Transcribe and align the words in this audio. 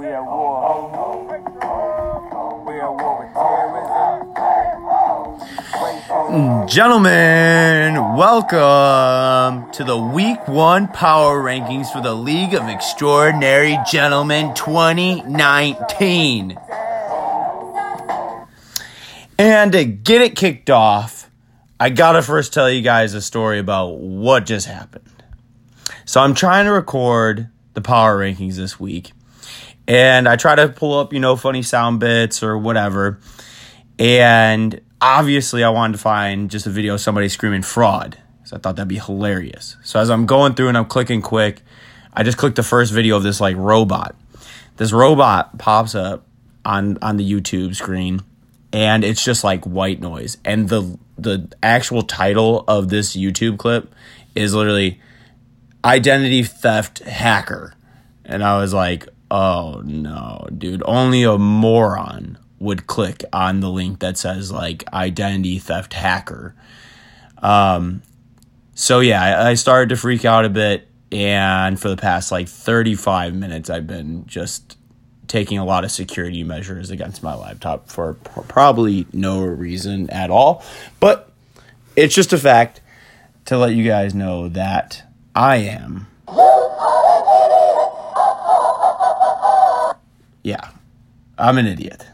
We 0.00 0.06
at 0.06 0.24
war. 0.24 1.28
We 2.64 2.80
at 2.80 2.88
war 2.88 3.20
with 3.20 3.28
terrorism. 3.34 4.32
Mm, 6.32 6.64
gentlemen, 6.66 8.16
welcome 8.16 9.70
to 9.72 9.84
the 9.84 9.98
week 9.98 10.48
one 10.48 10.88
power 10.88 11.42
rankings 11.42 11.92
for 11.92 12.00
the 12.00 12.14
League 12.14 12.54
of 12.54 12.66
Extraordinary 12.66 13.76
Gentlemen 13.90 14.54
2019. 14.54 16.58
And 19.38 19.72
to 19.72 19.84
get 19.84 20.22
it 20.22 20.34
kicked 20.34 20.70
off, 20.70 21.30
I 21.78 21.90
gotta 21.90 22.22
first 22.22 22.54
tell 22.54 22.70
you 22.70 22.80
guys 22.80 23.12
a 23.12 23.20
story 23.20 23.58
about 23.58 23.98
what 23.98 24.46
just 24.46 24.66
happened. 24.66 25.24
So 26.06 26.22
I'm 26.22 26.32
trying 26.32 26.64
to 26.64 26.72
record 26.72 27.50
the 27.74 27.82
power 27.82 28.18
rankings 28.18 28.54
this 28.54 28.80
week, 28.80 29.12
and 29.90 30.28
I 30.28 30.36
try 30.36 30.54
to 30.54 30.68
pull 30.68 31.00
up, 31.00 31.12
you 31.12 31.18
know, 31.18 31.34
funny 31.34 31.62
sound 31.62 31.98
bits 31.98 32.44
or 32.44 32.56
whatever. 32.56 33.18
And 33.98 34.80
obviously, 35.00 35.64
I 35.64 35.70
wanted 35.70 35.94
to 35.94 35.98
find 35.98 36.48
just 36.48 36.64
a 36.64 36.70
video 36.70 36.94
of 36.94 37.00
somebody 37.00 37.28
screaming 37.28 37.62
fraud. 37.62 38.16
because 38.38 38.52
I 38.52 38.58
thought 38.58 38.76
that'd 38.76 38.86
be 38.86 39.00
hilarious. 39.00 39.76
So 39.82 39.98
as 39.98 40.08
I'm 40.08 40.26
going 40.26 40.54
through 40.54 40.68
and 40.68 40.78
I'm 40.78 40.84
clicking 40.84 41.22
quick, 41.22 41.62
I 42.14 42.22
just 42.22 42.38
clicked 42.38 42.54
the 42.54 42.62
first 42.62 42.92
video 42.92 43.16
of 43.16 43.24
this 43.24 43.40
like 43.40 43.56
robot. 43.56 44.14
This 44.76 44.92
robot 44.92 45.58
pops 45.58 45.96
up 45.96 46.24
on 46.64 46.96
on 47.02 47.16
the 47.16 47.28
YouTube 47.28 47.74
screen 47.74 48.20
and 48.72 49.02
it's 49.02 49.24
just 49.24 49.42
like 49.42 49.64
white 49.64 50.00
noise. 50.00 50.38
And 50.44 50.68
the 50.68 50.96
the 51.18 51.52
actual 51.64 52.02
title 52.02 52.64
of 52.68 52.90
this 52.90 53.16
YouTube 53.16 53.58
clip 53.58 53.92
is 54.36 54.54
literally 54.54 55.00
identity 55.84 56.44
theft 56.44 57.00
hacker. 57.00 57.74
And 58.24 58.44
I 58.44 58.58
was 58.58 58.72
like, 58.72 59.08
oh 59.30 59.82
no, 59.84 60.46
dude, 60.56 60.82
only 60.86 61.22
a 61.22 61.38
moron 61.38 62.38
would 62.58 62.86
click 62.86 63.24
on 63.32 63.60
the 63.60 63.70
link 63.70 64.00
that 64.00 64.18
says 64.18 64.52
like 64.52 64.84
identity 64.92 65.58
theft 65.58 65.94
hacker. 65.94 66.54
Um, 67.38 68.02
so 68.74 69.00
yeah, 69.00 69.22
I, 69.22 69.50
I 69.50 69.54
started 69.54 69.88
to 69.90 69.96
freak 69.96 70.24
out 70.24 70.44
a 70.44 70.50
bit. 70.50 70.86
And 71.12 71.80
for 71.80 71.88
the 71.88 71.96
past 71.96 72.30
like 72.30 72.48
35 72.48 73.34
minutes, 73.34 73.68
I've 73.68 73.86
been 73.86 74.26
just 74.26 74.78
taking 75.26 75.58
a 75.58 75.64
lot 75.64 75.84
of 75.84 75.90
security 75.90 76.44
measures 76.44 76.90
against 76.90 77.22
my 77.22 77.34
laptop 77.34 77.88
for 77.88 78.14
probably 78.14 79.06
no 79.12 79.42
reason 79.42 80.08
at 80.10 80.30
all. 80.30 80.64
But 81.00 81.30
it's 81.96 82.14
just 82.14 82.32
a 82.32 82.38
fact 82.38 82.80
to 83.46 83.58
let 83.58 83.74
you 83.74 83.84
guys 83.84 84.14
know 84.14 84.48
that 84.50 85.02
I 85.34 85.56
am. 85.56 86.06
Yeah, 90.42 90.70
I'm 91.38 91.58
an 91.58 91.66
idiot. 91.66 92.06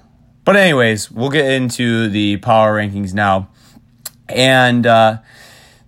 But, 0.44 0.56
anyways, 0.56 1.10
we'll 1.10 1.30
get 1.30 1.50
into 1.50 2.08
the 2.08 2.36
power 2.38 2.76
rankings 2.76 3.12
now. 3.12 3.48
And 4.28 4.86
uh, 4.86 5.18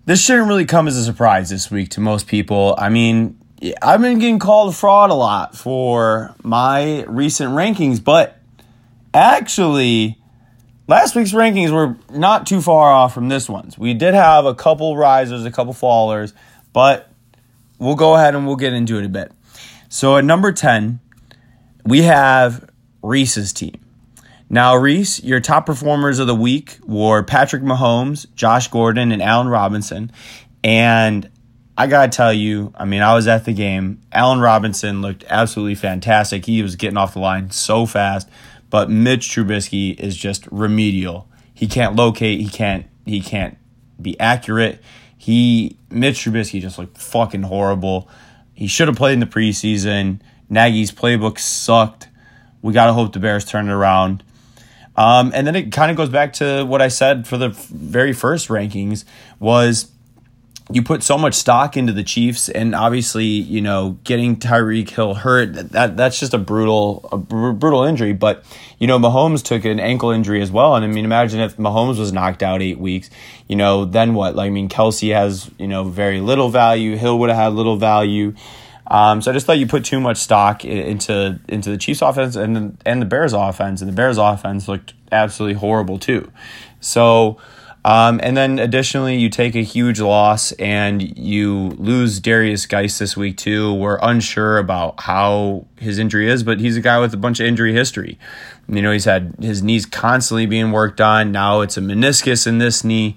this 0.04 0.24
shouldn't 0.24 0.48
really 0.48 0.64
come 0.64 0.88
as 0.88 0.96
a 0.96 1.04
surprise 1.04 1.50
this 1.50 1.70
week 1.70 1.90
to 1.90 2.00
most 2.00 2.26
people. 2.26 2.74
I 2.78 2.88
mean, 2.88 3.38
I've 3.82 4.00
been 4.00 4.18
getting 4.18 4.38
called 4.38 4.72
a 4.72 4.76
fraud 4.76 5.10
a 5.10 5.14
lot 5.14 5.56
for 5.56 6.34
my 6.42 7.04
recent 7.04 7.52
rankings, 7.52 8.02
but 8.02 8.38
actually, 9.12 10.16
last 10.86 11.14
week's 11.14 11.32
rankings 11.32 11.70
were 11.70 11.96
not 12.16 12.46
too 12.46 12.60
far 12.60 12.92
off 12.92 13.14
from 13.14 13.28
this 13.28 13.48
one's. 13.48 13.76
We 13.76 13.94
did 13.94 14.14
have 14.14 14.46
a 14.46 14.54
couple 14.54 14.96
risers, 14.96 15.44
a 15.44 15.50
couple 15.50 15.74
fallers, 15.74 16.32
but 16.72 17.10
we'll 17.78 17.96
go 17.96 18.14
ahead 18.14 18.34
and 18.34 18.46
we'll 18.46 18.56
get 18.56 18.72
into 18.72 18.98
it 18.98 19.04
a 19.04 19.08
bit. 19.08 19.32
So 19.88 20.16
at 20.16 20.24
number 20.24 20.52
10, 20.52 21.00
we 21.88 22.02
have 22.02 22.68
Reese's 23.02 23.54
team. 23.54 23.80
Now, 24.50 24.76
Reese, 24.76 25.22
your 25.24 25.40
top 25.40 25.64
performers 25.64 26.18
of 26.18 26.26
the 26.26 26.34
week 26.34 26.78
were 26.86 27.22
Patrick 27.22 27.62
Mahomes, 27.62 28.26
Josh 28.34 28.68
Gordon, 28.68 29.10
and 29.10 29.22
Allen 29.22 29.48
Robinson. 29.48 30.12
And 30.62 31.30
I 31.78 31.86
got 31.86 32.12
to 32.12 32.16
tell 32.16 32.32
you, 32.32 32.74
I 32.76 32.84
mean, 32.84 33.00
I 33.00 33.14
was 33.14 33.26
at 33.26 33.46
the 33.46 33.54
game. 33.54 34.02
Allen 34.12 34.40
Robinson 34.40 35.00
looked 35.00 35.24
absolutely 35.30 35.76
fantastic. 35.76 36.44
He 36.44 36.62
was 36.62 36.76
getting 36.76 36.98
off 36.98 37.14
the 37.14 37.20
line 37.20 37.50
so 37.52 37.86
fast, 37.86 38.28
but 38.68 38.90
Mitch 38.90 39.30
Trubisky 39.30 39.98
is 39.98 40.14
just 40.14 40.46
remedial. 40.50 41.26
He 41.54 41.66
can't 41.66 41.96
locate, 41.96 42.40
he 42.40 42.48
can't 42.48 42.86
he 43.06 43.22
can't 43.22 43.56
be 44.00 44.18
accurate. 44.20 44.82
He 45.16 45.78
Mitch 45.90 46.24
Trubisky 46.24 46.60
just 46.60 46.78
looked 46.78 46.98
fucking 46.98 47.44
horrible. 47.44 48.10
He 48.52 48.66
should 48.66 48.88
have 48.88 48.96
played 48.96 49.14
in 49.14 49.20
the 49.20 49.26
preseason. 49.26 50.20
Nagy's 50.50 50.92
playbook 50.92 51.38
sucked. 51.38 52.08
We 52.62 52.72
got 52.72 52.86
to 52.86 52.92
hope 52.92 53.12
the 53.12 53.20
Bears 53.20 53.44
turn 53.44 53.68
it 53.68 53.72
around. 53.72 54.22
Um, 54.96 55.30
and 55.32 55.46
then 55.46 55.54
it 55.54 55.70
kind 55.70 55.90
of 55.90 55.96
goes 55.96 56.08
back 56.08 56.32
to 56.34 56.64
what 56.64 56.82
I 56.82 56.88
said 56.88 57.26
for 57.28 57.36
the 57.36 57.50
very 57.50 58.12
first 58.12 58.48
rankings 58.48 59.04
was 59.38 59.92
you 60.70 60.82
put 60.82 61.02
so 61.02 61.16
much 61.16 61.34
stock 61.34 61.76
into 61.76 61.92
the 61.92 62.02
Chiefs, 62.02 62.48
and 62.48 62.74
obviously, 62.74 63.24
you 63.24 63.60
know, 63.60 63.98
getting 64.04 64.36
Tyreek 64.36 64.90
Hill 64.90 65.14
hurt 65.14 65.54
that 65.72 65.96
that's 65.96 66.20
just 66.20 66.34
a 66.34 66.38
brutal, 66.38 67.08
a 67.10 67.16
br- 67.16 67.52
brutal 67.52 67.84
injury. 67.84 68.12
But 68.12 68.44
you 68.78 68.86
know, 68.86 68.98
Mahomes 68.98 69.42
took 69.42 69.64
an 69.64 69.80
ankle 69.80 70.10
injury 70.10 70.42
as 70.42 70.50
well, 70.50 70.74
and 70.74 70.84
I 70.84 70.88
mean, 70.88 71.04
imagine 71.04 71.40
if 71.40 71.56
Mahomes 71.56 71.98
was 71.98 72.12
knocked 72.12 72.42
out 72.42 72.60
eight 72.60 72.78
weeks. 72.78 73.08
You 73.46 73.56
know, 73.56 73.86
then 73.86 74.14
what? 74.14 74.34
Like, 74.34 74.48
I 74.48 74.50
mean, 74.50 74.68
Kelce 74.68 75.14
has 75.14 75.50
you 75.58 75.68
know 75.68 75.84
very 75.84 76.20
little 76.20 76.50
value. 76.50 76.96
Hill 76.96 77.18
would 77.20 77.30
have 77.30 77.38
had 77.38 77.52
little 77.54 77.76
value. 77.76 78.34
Um, 78.88 79.20
so 79.20 79.30
I 79.30 79.34
just 79.34 79.46
thought 79.46 79.58
you 79.58 79.66
put 79.66 79.84
too 79.84 80.00
much 80.00 80.16
stock 80.16 80.64
into 80.64 81.38
into 81.48 81.70
the 81.70 81.76
Chiefs 81.76 82.02
offense 82.02 82.36
and 82.36 82.78
and 82.84 83.02
the 83.02 83.06
Bears 83.06 83.32
offense, 83.32 83.80
and 83.80 83.88
the 83.88 83.94
Bears 83.94 84.18
offense 84.18 84.66
looked 84.66 84.94
absolutely 85.12 85.58
horrible 85.58 85.98
too. 85.98 86.30
So. 86.80 87.38
Um, 87.84 88.20
and 88.22 88.36
then 88.36 88.58
additionally, 88.58 89.16
you 89.16 89.30
take 89.30 89.54
a 89.54 89.62
huge 89.62 89.98
loss 89.98 90.52
and 90.52 91.16
you 91.16 91.68
lose 91.78 92.20
Derrius 92.20 92.68
Guice 92.68 92.98
this 92.98 93.16
week 93.16 93.38
too. 93.38 93.72
We're 93.72 93.98
unsure 94.02 94.58
about 94.58 95.00
how 95.00 95.64
his 95.76 95.98
injury 95.98 96.28
is, 96.28 96.42
but 96.42 96.60
he's 96.60 96.76
a 96.76 96.82
guy 96.82 96.98
with 96.98 97.14
a 97.14 97.16
bunch 97.16 97.40
of 97.40 97.46
injury 97.46 97.72
history. 97.72 98.18
You 98.68 98.82
know, 98.82 98.92
he's 98.92 99.06
had 99.06 99.36
his 99.40 99.62
knees 99.62 99.86
constantly 99.86 100.44
being 100.44 100.70
worked 100.72 101.00
on. 101.00 101.32
Now 101.32 101.62
it's 101.62 101.78
a 101.78 101.80
meniscus 101.80 102.46
in 102.46 102.58
this 102.58 102.84
knee. 102.84 103.16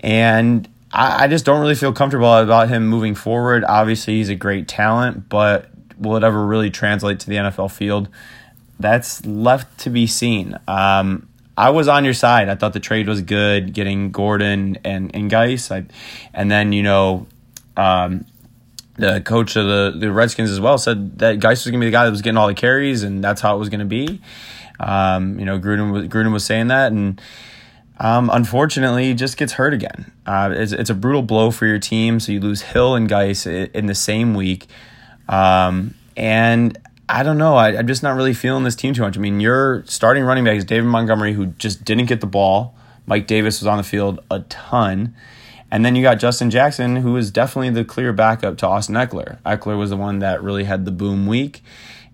And 0.00 0.66
I, 0.92 1.24
I 1.24 1.28
just 1.28 1.44
don't 1.44 1.60
really 1.60 1.74
feel 1.74 1.92
comfortable 1.92 2.32
about 2.34 2.68
him 2.68 2.86
moving 2.86 3.14
forward. 3.14 3.64
Obviously, 3.64 4.16
he's 4.16 4.28
a 4.28 4.34
great 4.34 4.68
talent, 4.68 5.28
but 5.28 5.70
will 5.98 6.16
it 6.16 6.24
ever 6.24 6.44
really 6.44 6.70
translate 6.70 7.20
to 7.20 7.26
the 7.28 7.36
NFL 7.36 7.70
field? 7.70 8.08
That's 8.78 9.24
left 9.26 9.78
to 9.80 9.90
be 9.90 10.06
seen. 10.06 10.58
Um, 10.66 11.28
I 11.56 11.70
was 11.70 11.88
on 11.88 12.04
your 12.04 12.14
side. 12.14 12.48
I 12.48 12.54
thought 12.54 12.72
the 12.72 12.80
trade 12.80 13.06
was 13.06 13.20
good, 13.20 13.74
getting 13.74 14.12
Gordon 14.12 14.78
and 14.82 15.14
and 15.14 15.28
Guice. 15.28 15.70
I, 15.70 15.84
and 16.32 16.50
then 16.50 16.72
you 16.72 16.82
know, 16.82 17.26
um, 17.76 18.24
the 18.96 19.20
coach 19.20 19.56
of 19.56 19.66
the 19.66 19.94
the 19.98 20.10
Redskins 20.10 20.50
as 20.50 20.58
well 20.58 20.78
said 20.78 21.18
that 21.18 21.38
Guice 21.38 21.64
was 21.64 21.70
gonna 21.70 21.80
be 21.80 21.86
the 21.86 21.92
guy 21.92 22.06
that 22.06 22.10
was 22.10 22.22
getting 22.22 22.38
all 22.38 22.46
the 22.46 22.54
carries, 22.54 23.02
and 23.02 23.22
that's 23.22 23.42
how 23.42 23.56
it 23.56 23.58
was 23.58 23.68
gonna 23.68 23.84
be. 23.84 24.22
Um, 24.78 25.38
you 25.38 25.44
know, 25.44 25.58
Gruden 25.58 25.92
was 25.92 26.06
Gruden 26.08 26.32
was 26.32 26.46
saying 26.46 26.68
that, 26.68 26.92
and 26.92 27.20
um, 28.00 28.30
unfortunately, 28.32 29.14
just 29.14 29.36
gets 29.36 29.52
hurt 29.52 29.74
again. 29.74 30.10
Uh, 30.26 30.52
it's, 30.54 30.72
it's 30.72 30.90
a 30.90 30.94
brutal 30.94 31.22
blow 31.22 31.50
for 31.50 31.66
your 31.66 31.78
team. 31.78 32.18
So 32.18 32.32
you 32.32 32.40
lose 32.40 32.62
Hill 32.62 32.94
and 32.94 33.08
Guice 33.08 33.46
in 33.46 33.86
the 33.86 33.94
same 33.94 34.34
week, 34.34 34.66
um, 35.28 35.94
and 36.16 36.76
I 37.08 37.22
don't 37.22 37.38
know. 37.38 37.56
I, 37.56 37.72
am 37.72 37.86
just 37.86 38.02
not 38.02 38.16
really 38.16 38.34
feeling 38.34 38.64
this 38.64 38.76
team 38.76 38.94
too 38.94 39.02
much. 39.02 39.16
I 39.16 39.20
mean, 39.20 39.38
your 39.40 39.84
starting 39.86 40.24
running 40.24 40.44
back 40.44 40.56
is 40.56 40.64
David 40.64 40.86
Montgomery, 40.86 41.34
who 41.34 41.46
just 41.46 41.84
didn't 41.84 42.06
get 42.06 42.20
the 42.20 42.26
ball. 42.26 42.74
Mike 43.06 43.26
Davis 43.26 43.60
was 43.60 43.66
on 43.66 43.76
the 43.76 43.82
field 43.82 44.20
a 44.30 44.40
ton. 44.40 45.14
And 45.70 45.84
then 45.84 45.94
you 45.94 46.02
got 46.02 46.14
Justin 46.16 46.50
Jackson, 46.50 46.96
who 46.96 47.16
is 47.16 47.30
definitely 47.30 47.70
the 47.70 47.84
clear 47.84 48.12
backup 48.12 48.58
to 48.58 48.66
Austin 48.66 48.94
Ekeler. 48.94 49.40
Ekeler 49.42 49.78
was 49.78 49.90
the 49.90 49.96
one 49.96 50.20
that 50.20 50.42
really 50.42 50.64
had 50.64 50.84
the 50.84 50.90
boom 50.90 51.26
week. 51.26 51.62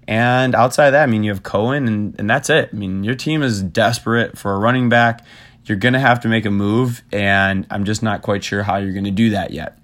And 0.08 0.54
outside 0.54 0.86
of 0.86 0.92
that, 0.92 1.04
I 1.04 1.06
mean, 1.06 1.24
you 1.24 1.30
have 1.30 1.42
Cohen, 1.42 1.88
and, 1.88 2.14
and 2.18 2.30
that's 2.30 2.48
it. 2.48 2.70
I 2.72 2.76
mean, 2.76 3.02
your 3.02 3.14
team 3.14 3.42
is 3.42 3.62
desperate 3.62 4.38
for 4.38 4.54
a 4.54 4.58
running 4.58 4.88
back. 4.88 5.24
You're 5.68 5.78
going 5.78 5.94
to 5.94 6.00
have 6.00 6.20
to 6.20 6.28
make 6.28 6.44
a 6.44 6.50
move, 6.50 7.02
and 7.12 7.66
I'm 7.70 7.84
just 7.84 8.02
not 8.02 8.22
quite 8.22 8.44
sure 8.44 8.62
how 8.62 8.76
you're 8.76 8.92
going 8.92 9.04
to 9.04 9.10
do 9.10 9.30
that 9.30 9.50
yet. 9.50 9.78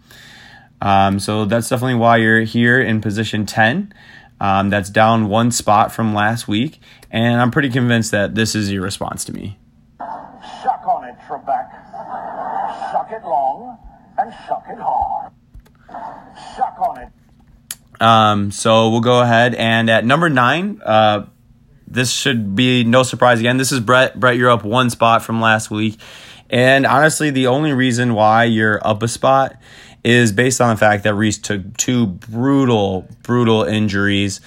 Um, 0.80 1.18
so 1.18 1.44
that's 1.44 1.68
definitely 1.68 1.94
why 1.94 2.16
you're 2.18 2.42
here 2.42 2.80
in 2.80 3.00
position 3.00 3.46
10. 3.46 3.92
Um, 4.40 4.70
that's 4.70 4.90
down 4.90 5.28
one 5.28 5.52
spot 5.52 5.92
from 5.92 6.14
last 6.14 6.48
week, 6.48 6.80
and 7.10 7.40
I'm 7.40 7.50
pretty 7.50 7.68
convinced 7.68 8.10
that 8.10 8.34
this 8.34 8.54
is 8.54 8.72
your 8.72 8.82
response 8.82 9.24
to 9.26 9.32
me. 9.32 9.58
Suck 10.62 10.84
on 10.86 11.04
it, 11.04 11.16
Trebek. 11.28 11.70
Suck 12.92 13.10
it 13.12 13.24
long 13.24 13.78
and 14.18 14.32
suck 14.48 14.64
it 14.68 14.78
hard. 14.78 15.32
Suck 16.56 16.76
on 16.80 16.98
it. 17.00 18.02
Um, 18.02 18.50
so 18.50 18.90
we'll 18.90 19.00
go 19.00 19.20
ahead 19.20 19.54
and 19.54 19.88
at 19.88 20.04
number 20.04 20.28
nine, 20.28 20.80
uh, 20.84 21.26
this 21.92 22.10
should 22.10 22.56
be 22.56 22.84
no 22.84 23.02
surprise 23.02 23.38
again. 23.38 23.58
This 23.58 23.70
is 23.70 23.80
Brett. 23.80 24.18
Brett, 24.18 24.36
you're 24.36 24.50
up 24.50 24.64
one 24.64 24.90
spot 24.90 25.22
from 25.22 25.40
last 25.40 25.70
week. 25.70 25.98
And 26.48 26.86
honestly, 26.86 27.30
the 27.30 27.46
only 27.46 27.72
reason 27.72 28.14
why 28.14 28.44
you're 28.44 28.84
up 28.86 29.02
a 29.02 29.08
spot 29.08 29.56
is 30.04 30.32
based 30.32 30.60
on 30.60 30.70
the 30.70 30.76
fact 30.78 31.04
that 31.04 31.14
Reese 31.14 31.38
took 31.38 31.76
two 31.76 32.06
brutal, 32.06 33.08
brutal 33.22 33.62
injuries. 33.64 34.40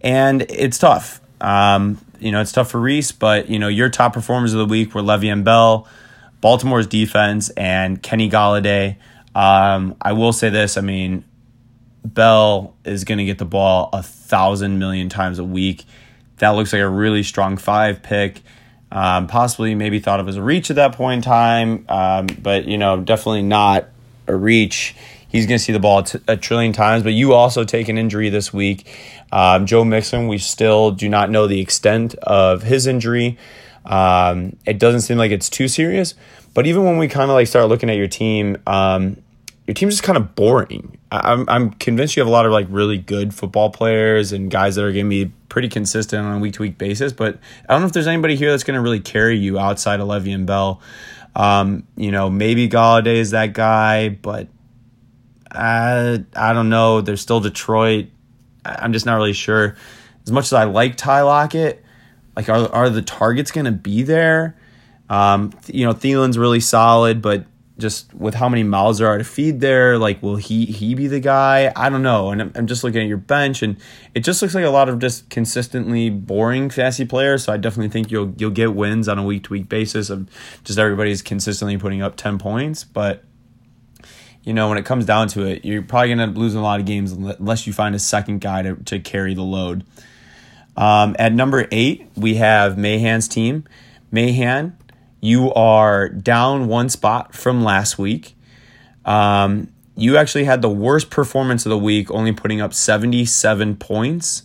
And 0.00 0.42
it's 0.42 0.78
tough. 0.78 1.20
Um, 1.40 1.98
you 2.20 2.30
know, 2.30 2.40
it's 2.40 2.52
tough 2.52 2.70
for 2.70 2.80
Reese, 2.80 3.12
but 3.12 3.48
you 3.48 3.58
know, 3.58 3.68
your 3.68 3.88
top 3.88 4.12
performers 4.12 4.52
of 4.54 4.60
the 4.60 4.66
week 4.66 4.94
were 4.94 5.02
Le'Veon 5.02 5.42
Bell, 5.42 5.88
Baltimore's 6.40 6.86
defense, 6.86 7.50
and 7.50 8.00
Kenny 8.00 8.30
Golladay. 8.30 8.96
Um, 9.34 9.96
I 10.00 10.12
will 10.12 10.32
say 10.32 10.50
this: 10.50 10.76
I 10.76 10.82
mean, 10.82 11.24
Bell 12.04 12.74
is 12.84 13.04
going 13.04 13.18
to 13.18 13.24
get 13.24 13.38
the 13.38 13.44
ball 13.44 13.90
a 13.92 14.02
thousand 14.02 14.78
million 14.78 15.08
times 15.08 15.40
a 15.40 15.44
week. 15.44 15.84
That 16.42 16.50
looks 16.50 16.72
like 16.72 16.82
a 16.82 16.88
really 16.88 17.22
strong 17.22 17.56
five 17.56 18.02
pick. 18.02 18.40
Um, 18.90 19.28
possibly, 19.28 19.76
maybe 19.76 20.00
thought 20.00 20.18
of 20.18 20.26
as 20.26 20.34
a 20.34 20.42
reach 20.42 20.70
at 20.70 20.76
that 20.76 20.92
point 20.96 21.18
in 21.18 21.22
time, 21.22 21.86
um, 21.88 22.26
but 22.26 22.64
you 22.64 22.78
know, 22.78 23.00
definitely 23.00 23.42
not 23.42 23.86
a 24.26 24.34
reach. 24.34 24.96
He's 25.28 25.46
going 25.46 25.58
to 25.58 25.64
see 25.64 25.72
the 25.72 25.78
ball 25.78 26.02
t- 26.02 26.18
a 26.26 26.36
trillion 26.36 26.72
times. 26.72 27.04
But 27.04 27.12
you 27.12 27.32
also 27.32 27.62
take 27.62 27.88
an 27.88 27.96
injury 27.96 28.28
this 28.28 28.52
week. 28.52 28.92
Um, 29.30 29.66
Joe 29.66 29.84
Mixon, 29.84 30.26
we 30.26 30.38
still 30.38 30.90
do 30.90 31.08
not 31.08 31.30
know 31.30 31.46
the 31.46 31.60
extent 31.60 32.16
of 32.16 32.64
his 32.64 32.88
injury. 32.88 33.38
Um, 33.84 34.56
it 34.66 34.80
doesn't 34.80 35.02
seem 35.02 35.18
like 35.18 35.30
it's 35.30 35.48
too 35.48 35.68
serious. 35.68 36.16
But 36.54 36.66
even 36.66 36.82
when 36.82 36.98
we 36.98 37.06
kind 37.06 37.30
of 37.30 37.36
like 37.36 37.46
start 37.46 37.68
looking 37.68 37.88
at 37.88 37.96
your 37.96 38.08
team, 38.08 38.56
um, 38.66 39.16
your 39.68 39.74
team's 39.74 39.94
just 39.94 40.02
kind 40.02 40.18
of 40.18 40.34
boring. 40.34 40.98
I'm 41.12 41.48
I'm 41.48 41.70
convinced 41.72 42.16
you 42.16 42.20
have 42.20 42.28
a 42.28 42.32
lot 42.32 42.46
of 42.46 42.52
like 42.52 42.66
really 42.70 42.96
good 42.96 43.34
football 43.34 43.68
players 43.68 44.32
and 44.32 44.50
guys 44.50 44.76
that 44.76 44.84
are 44.84 44.92
going 44.92 45.04
to 45.04 45.10
be 45.10 45.32
pretty 45.50 45.68
consistent 45.68 46.24
on 46.24 46.36
a 46.36 46.38
week 46.38 46.54
to 46.54 46.62
week 46.62 46.78
basis. 46.78 47.12
But 47.12 47.38
I 47.68 47.74
don't 47.74 47.82
know 47.82 47.86
if 47.86 47.92
there's 47.92 48.06
anybody 48.06 48.34
here 48.34 48.50
that's 48.50 48.64
going 48.64 48.76
to 48.76 48.80
really 48.80 49.00
carry 49.00 49.36
you 49.36 49.58
outside 49.58 50.00
of 50.00 50.08
Le'Veon 50.08 50.46
Bell. 50.46 50.80
Um, 51.36 51.86
you 51.96 52.10
know, 52.10 52.30
maybe 52.30 52.66
Golladay 52.66 53.16
is 53.16 53.32
that 53.32 53.52
guy, 53.52 54.08
but 54.08 54.48
I 55.50 56.24
I 56.34 56.54
don't 56.54 56.70
know. 56.70 57.02
There's 57.02 57.20
still 57.20 57.40
Detroit. 57.40 58.06
I'm 58.64 58.94
just 58.94 59.04
not 59.04 59.16
really 59.16 59.34
sure. 59.34 59.76
As 60.24 60.32
much 60.32 60.46
as 60.46 60.54
I 60.54 60.64
like 60.64 60.96
Ty 60.96 61.22
Lockett, 61.22 61.84
like 62.36 62.48
are 62.48 62.72
are 62.72 62.88
the 62.88 63.02
targets 63.02 63.50
going 63.50 63.66
to 63.66 63.72
be 63.72 64.02
there? 64.02 64.56
Um, 65.10 65.52
you 65.66 65.84
know, 65.84 65.92
Thielen's 65.92 66.38
really 66.38 66.60
solid, 66.60 67.20
but 67.20 67.44
just 67.78 68.12
with 68.14 68.34
how 68.34 68.48
many 68.48 68.62
mouths 68.62 68.98
there 68.98 69.08
are 69.08 69.18
to 69.18 69.24
feed 69.24 69.60
there, 69.60 69.98
like 69.98 70.22
will 70.22 70.36
he 70.36 70.66
he 70.66 70.94
be 70.94 71.06
the 71.06 71.20
guy? 71.20 71.72
I 71.74 71.88
don't 71.88 72.02
know. 72.02 72.30
And 72.30 72.42
I'm, 72.42 72.52
I'm 72.54 72.66
just 72.66 72.84
looking 72.84 73.00
at 73.00 73.08
your 73.08 73.16
bench, 73.16 73.62
and 73.62 73.76
it 74.14 74.20
just 74.20 74.42
looks 74.42 74.54
like 74.54 74.64
a 74.64 74.70
lot 74.70 74.88
of 74.88 74.98
just 74.98 75.30
consistently 75.30 76.10
boring 76.10 76.70
fantasy 76.70 77.04
players. 77.04 77.44
So 77.44 77.52
I 77.52 77.56
definitely 77.56 77.88
think 77.88 78.10
you'll 78.10 78.34
you'll 78.36 78.50
get 78.50 78.74
wins 78.74 79.08
on 79.08 79.18
a 79.18 79.24
week 79.24 79.44
to 79.44 79.50
week 79.50 79.68
basis 79.68 80.10
of 80.10 80.28
just 80.64 80.78
everybody's 80.78 81.22
consistently 81.22 81.78
putting 81.78 82.02
up 82.02 82.16
ten 82.16 82.38
points, 82.38 82.84
but 82.84 83.24
you 84.44 84.52
know, 84.52 84.68
when 84.68 84.78
it 84.78 84.84
comes 84.84 85.06
down 85.06 85.28
to 85.28 85.46
it, 85.46 85.64
you're 85.64 85.82
probably 85.82 86.08
to 86.08 86.20
end 86.20 86.32
up 86.32 86.36
losing 86.36 86.58
a 86.58 86.62
lot 86.62 86.80
of 86.80 86.86
games 86.86 87.12
unless 87.12 87.66
you 87.66 87.72
find 87.72 87.94
a 87.94 87.98
second 87.98 88.40
guy 88.40 88.62
to, 88.62 88.74
to 88.74 88.98
carry 88.98 89.34
the 89.34 89.42
load. 89.42 89.84
Um, 90.76 91.14
at 91.18 91.32
number 91.32 91.68
eight, 91.70 92.08
we 92.16 92.34
have 92.36 92.76
Mahan's 92.76 93.28
team. 93.28 93.64
Mahan, 94.10 94.76
you 95.22 95.54
are 95.54 96.08
down 96.08 96.66
one 96.66 96.88
spot 96.88 97.34
from 97.34 97.62
last 97.62 97.96
week. 97.96 98.34
Um, 99.04 99.72
you 99.96 100.16
actually 100.16 100.44
had 100.44 100.62
the 100.62 100.68
worst 100.68 101.10
performance 101.10 101.64
of 101.64 101.70
the 101.70 101.78
week, 101.78 102.10
only 102.10 102.32
putting 102.32 102.60
up 102.60 102.74
77 102.74 103.76
points. 103.76 104.42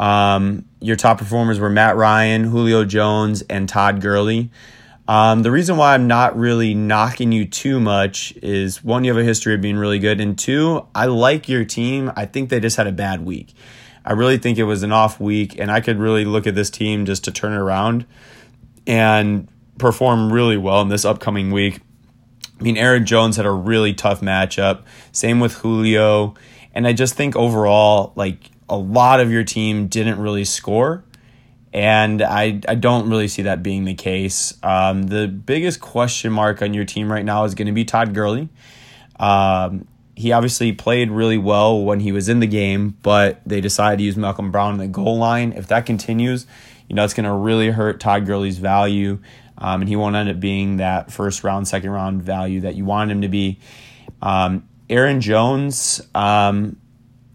Um, 0.00 0.64
your 0.80 0.96
top 0.96 1.18
performers 1.18 1.60
were 1.60 1.68
Matt 1.68 1.96
Ryan, 1.96 2.44
Julio 2.44 2.84
Jones, 2.86 3.42
and 3.42 3.68
Todd 3.68 4.00
Gurley. 4.00 4.50
Um, 5.06 5.42
the 5.42 5.50
reason 5.50 5.76
why 5.76 5.94
I'm 5.94 6.06
not 6.06 6.38
really 6.38 6.74
knocking 6.74 7.30
you 7.30 7.44
too 7.44 7.78
much 7.78 8.32
is 8.42 8.82
one, 8.82 9.04
you 9.04 9.10
have 9.12 9.20
a 9.20 9.26
history 9.26 9.54
of 9.54 9.60
being 9.60 9.76
really 9.76 9.98
good, 9.98 10.20
and 10.20 10.38
two, 10.38 10.86
I 10.94 11.06
like 11.06 11.48
your 11.48 11.64
team. 11.64 12.12
I 12.16 12.24
think 12.24 12.48
they 12.48 12.60
just 12.60 12.76
had 12.76 12.86
a 12.86 12.92
bad 12.92 13.26
week. 13.26 13.52
I 14.06 14.12
really 14.12 14.38
think 14.38 14.56
it 14.56 14.64
was 14.64 14.82
an 14.82 14.92
off 14.92 15.20
week, 15.20 15.58
and 15.58 15.70
I 15.70 15.82
could 15.82 15.98
really 15.98 16.24
look 16.24 16.46
at 16.46 16.54
this 16.54 16.70
team 16.70 17.04
just 17.04 17.24
to 17.24 17.32
turn 17.32 17.52
it 17.52 17.58
around 17.58 18.06
and 18.86 19.48
perform 19.78 20.32
really 20.32 20.56
well 20.56 20.80
in 20.82 20.88
this 20.88 21.04
upcoming 21.04 21.50
week. 21.50 21.80
I 22.58 22.62
mean, 22.62 22.76
Aaron 22.76 23.06
Jones 23.06 23.36
had 23.36 23.46
a 23.46 23.50
really 23.50 23.94
tough 23.94 24.20
matchup. 24.20 24.82
Same 25.12 25.40
with 25.40 25.54
Julio. 25.54 26.34
And 26.74 26.86
I 26.86 26.92
just 26.92 27.14
think 27.14 27.36
overall, 27.36 28.12
like 28.16 28.50
a 28.68 28.76
lot 28.76 29.20
of 29.20 29.30
your 29.30 29.44
team 29.44 29.86
didn't 29.86 30.18
really 30.18 30.44
score. 30.44 31.04
And 31.72 32.22
I, 32.22 32.60
I 32.66 32.74
don't 32.74 33.08
really 33.10 33.28
see 33.28 33.42
that 33.42 33.62
being 33.62 33.84
the 33.84 33.94
case. 33.94 34.54
Um, 34.62 35.04
the 35.04 35.28
biggest 35.28 35.80
question 35.80 36.32
mark 36.32 36.62
on 36.62 36.74
your 36.74 36.84
team 36.84 37.12
right 37.12 37.24
now 37.24 37.44
is 37.44 37.54
going 37.54 37.66
to 37.66 37.72
be 37.72 37.84
Todd 37.84 38.14
Gurley. 38.14 38.48
Um, 39.20 39.86
he 40.16 40.32
obviously 40.32 40.72
played 40.72 41.10
really 41.12 41.38
well 41.38 41.84
when 41.84 42.00
he 42.00 42.10
was 42.10 42.28
in 42.28 42.40
the 42.40 42.46
game, 42.46 42.96
but 43.02 43.40
they 43.46 43.60
decided 43.60 43.98
to 43.98 44.04
use 44.04 44.16
Malcolm 44.16 44.50
Brown 44.50 44.72
in 44.72 44.78
the 44.78 44.88
goal 44.88 45.16
line. 45.16 45.52
If 45.52 45.68
that 45.68 45.86
continues, 45.86 46.46
you 46.88 46.96
know, 46.96 47.04
it's 47.04 47.14
going 47.14 47.24
to 47.24 47.32
really 47.32 47.70
hurt 47.70 48.00
Todd 48.00 48.26
Gurley's 48.26 48.58
value, 48.58 49.20
um, 49.58 49.82
and 49.82 49.88
he 49.88 49.96
won't 49.96 50.16
end 50.16 50.28
up 50.28 50.40
being 50.40 50.78
that 50.78 51.12
first 51.12 51.44
round, 51.44 51.68
second 51.68 51.90
round 51.90 52.22
value 52.22 52.60
that 52.62 52.74
you 52.74 52.84
want 52.84 53.10
him 53.10 53.22
to 53.22 53.28
be. 53.28 53.58
Um, 54.22 54.68
Aaron 54.88 55.20
Jones, 55.20 56.00
um, 56.14 56.76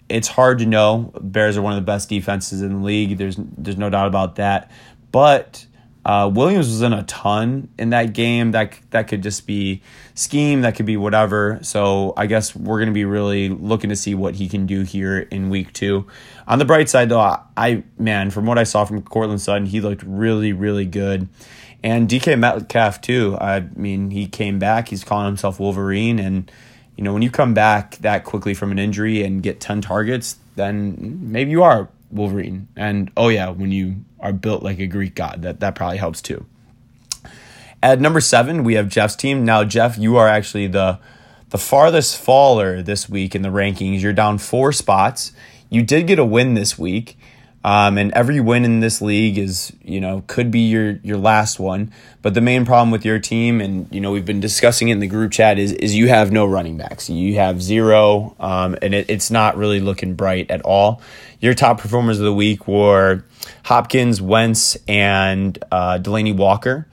it's 0.09 0.27
hard 0.27 0.59
to 0.59 0.65
know. 0.65 1.11
Bears 1.21 1.57
are 1.57 1.61
one 1.61 1.73
of 1.73 1.77
the 1.77 1.85
best 1.85 2.09
defenses 2.09 2.61
in 2.61 2.79
the 2.79 2.85
league. 2.85 3.17
There's 3.17 3.35
there's 3.37 3.77
no 3.77 3.89
doubt 3.89 4.07
about 4.07 4.35
that. 4.35 4.71
But 5.11 5.65
uh, 6.05 6.29
Williams 6.33 6.67
was 6.67 6.81
in 6.81 6.91
a 6.91 7.03
ton 7.03 7.69
in 7.77 7.91
that 7.91 8.13
game. 8.13 8.51
That 8.51 8.77
that 8.89 9.07
could 9.07 9.23
just 9.23 9.47
be 9.47 9.81
scheme. 10.15 10.61
That 10.61 10.75
could 10.75 10.85
be 10.85 10.97
whatever. 10.97 11.59
So 11.61 12.13
I 12.17 12.25
guess 12.25 12.55
we're 12.55 12.77
going 12.77 12.89
to 12.89 12.93
be 12.93 13.05
really 13.05 13.49
looking 13.49 13.89
to 13.89 13.95
see 13.95 14.13
what 14.13 14.35
he 14.35 14.49
can 14.49 14.65
do 14.65 14.81
here 14.81 15.19
in 15.19 15.49
week 15.49 15.71
two. 15.73 16.07
On 16.47 16.59
the 16.59 16.65
bright 16.65 16.89
side, 16.89 17.09
though, 17.09 17.19
I, 17.19 17.39
I 17.55 17.83
man, 17.97 18.31
from 18.31 18.45
what 18.45 18.57
I 18.57 18.63
saw 18.63 18.83
from 18.83 19.01
Courtland 19.01 19.41
Sutton, 19.41 19.65
he 19.65 19.79
looked 19.79 20.03
really 20.03 20.51
really 20.51 20.85
good. 20.85 21.29
And 21.83 22.07
DK 22.07 22.39
Metcalf 22.39 23.01
too. 23.01 23.37
I 23.39 23.61
mean, 23.75 24.11
he 24.11 24.27
came 24.27 24.57
back. 24.57 24.87
He's 24.87 25.03
calling 25.03 25.25
himself 25.25 25.59
Wolverine, 25.59 26.17
and 26.17 26.49
you 26.95 27.03
know, 27.03 27.13
when 27.13 27.21
you 27.21 27.29
come 27.29 27.53
back 27.53 27.97
that 27.97 28.23
quickly 28.23 28.53
from 28.53 28.71
an 28.71 28.79
injury 28.79 29.23
and 29.23 29.41
get 29.43 29.59
10 29.59 29.81
targets, 29.81 30.37
then 30.55 31.19
maybe 31.31 31.51
you 31.51 31.63
are 31.63 31.89
Wolverine. 32.11 32.67
And 32.75 33.11
oh 33.17 33.29
yeah, 33.29 33.49
when 33.49 33.71
you 33.71 34.05
are 34.19 34.33
built 34.33 34.63
like 34.63 34.79
a 34.79 34.87
Greek 34.87 35.15
god, 35.15 35.41
that, 35.41 35.59
that 35.59 35.75
probably 35.75 35.97
helps 35.97 36.21
too. 36.21 36.45
At 37.81 37.99
number 37.99 38.21
seven, 38.21 38.63
we 38.63 38.75
have 38.75 38.87
Jeff's 38.87 39.15
team. 39.15 39.43
Now, 39.43 39.65
Jeff, 39.65 39.97
you 39.97 40.15
are 40.17 40.27
actually 40.27 40.67
the 40.67 40.99
the 41.49 41.57
farthest 41.59 42.17
faller 42.17 42.81
this 42.81 43.07
week 43.07 43.35
in 43.35 43.43
the 43.43 43.49
rankings. 43.49 44.01
You're 44.01 44.13
down 44.13 44.39
four 44.39 44.71
spots. 44.71 45.33
You 45.69 45.83
did 45.83 46.07
get 46.07 46.17
a 46.17 46.25
win 46.25 46.55
this 46.55 46.79
week. 46.79 47.15
Um, 47.63 47.97
and 47.97 48.11
every 48.11 48.41
win 48.41 48.65
in 48.65 48.81
this 48.81 49.01
league 49.01 49.37
is, 49.37 49.71
you 49.81 50.01
know, 50.01 50.23
could 50.27 50.51
be 50.51 50.61
your 50.61 50.99
your 51.03 51.17
last 51.17 51.59
one. 51.59 51.91
But 52.21 52.33
the 52.33 52.41
main 52.41 52.65
problem 52.65 52.91
with 52.91 53.05
your 53.05 53.19
team, 53.19 53.61
and 53.61 53.87
you 53.89 54.01
know, 54.01 54.11
we've 54.11 54.25
been 54.25 54.41
discussing 54.41 54.89
it 54.89 54.93
in 54.93 54.99
the 54.99 55.07
group 55.07 55.31
chat, 55.31 55.57
is 55.57 55.71
is 55.73 55.95
you 55.95 56.09
have 56.09 56.31
no 56.31 56.45
running 56.45 56.77
backs. 56.77 57.09
You 57.09 57.35
have 57.35 57.61
zero, 57.61 58.35
um, 58.39 58.75
and 58.81 58.93
it, 58.93 59.09
it's 59.09 59.31
not 59.31 59.55
really 59.55 59.79
looking 59.79 60.15
bright 60.15 60.51
at 60.51 60.61
all. 60.63 61.01
Your 61.39 61.53
top 61.53 61.79
performers 61.79 62.19
of 62.19 62.25
the 62.25 62.33
week 62.33 62.67
were 62.67 63.23
Hopkins, 63.63 64.21
Wentz, 64.21 64.77
and 64.87 65.57
uh, 65.71 65.99
Delanie 66.01 66.35
Walker. 66.35 66.87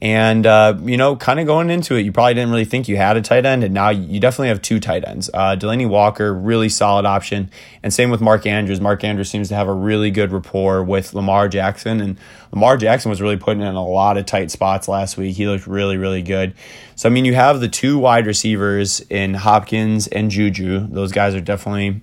And, 0.00 0.46
uh, 0.46 0.78
you 0.84 0.96
know, 0.96 1.16
kind 1.16 1.40
of 1.40 1.46
going 1.46 1.70
into 1.70 1.96
it, 1.96 2.02
you 2.02 2.12
probably 2.12 2.34
didn't 2.34 2.50
really 2.50 2.64
think 2.64 2.86
you 2.86 2.96
had 2.96 3.16
a 3.16 3.20
tight 3.20 3.44
end, 3.44 3.64
and 3.64 3.74
now 3.74 3.88
you 3.88 4.20
definitely 4.20 4.48
have 4.48 4.62
two 4.62 4.78
tight 4.78 5.04
ends. 5.04 5.28
Uh, 5.34 5.56
Delanie 5.56 5.88
Walker, 5.88 6.32
really 6.32 6.68
solid 6.68 7.04
option. 7.04 7.50
And 7.82 7.92
same 7.92 8.08
with 8.08 8.20
Mark 8.20 8.46
Andrews. 8.46 8.80
Mark 8.80 9.02
Andrews 9.02 9.28
seems 9.28 9.48
to 9.48 9.56
have 9.56 9.66
a 9.66 9.72
really 9.72 10.12
good 10.12 10.30
rapport 10.30 10.84
with 10.84 11.14
Lamar 11.14 11.48
Jackson. 11.48 12.00
And 12.00 12.16
Lamar 12.52 12.76
Jackson 12.76 13.10
was 13.10 13.20
really 13.20 13.36
putting 13.36 13.60
in 13.60 13.74
a 13.74 13.84
lot 13.84 14.16
of 14.16 14.24
tight 14.24 14.52
spots 14.52 14.86
last 14.86 15.16
week. 15.16 15.34
He 15.34 15.48
looked 15.48 15.66
really, 15.66 15.96
really 15.96 16.22
good. 16.22 16.54
So, 16.94 17.08
I 17.08 17.12
mean, 17.12 17.24
you 17.24 17.34
have 17.34 17.58
the 17.58 17.68
two 17.68 17.98
wide 17.98 18.26
receivers 18.26 19.00
in 19.10 19.34
Hopkins 19.34 20.06
and 20.06 20.30
Juju. 20.30 20.86
Those 20.90 21.10
guys 21.10 21.34
are 21.34 21.40
definitely, 21.40 22.02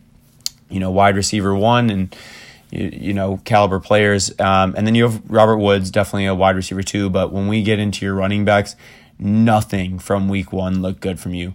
you 0.70 0.82
know, 0.82 0.92
wide 0.92 1.16
receiver 1.16 1.56
one. 1.56 1.90
And, 1.90 2.16
you, 2.76 2.90
you 2.94 3.14
know, 3.14 3.40
caliber 3.46 3.80
players. 3.80 4.32
Um, 4.40 4.76
and 4.78 4.86
then 4.86 4.96
you 4.96 5.04
have 5.04 5.22
Robert 5.30 5.58
Woods, 5.58 5.92
definitely 5.92 6.26
a 6.26 6.36
wide 6.36 6.56
receiver 6.56 6.84
too. 6.84 7.10
But 7.10 7.32
when 7.32 7.48
we 7.48 7.64
get 7.64 7.80
into 7.80 8.06
your 8.06 8.16
running 8.16 8.46
backs, 8.46 8.76
nothing 9.18 10.00
from 10.00 10.28
week 10.28 10.52
one 10.52 10.82
looked 10.82 11.02
good 11.02 11.20
from 11.20 11.34
you. 11.34 11.54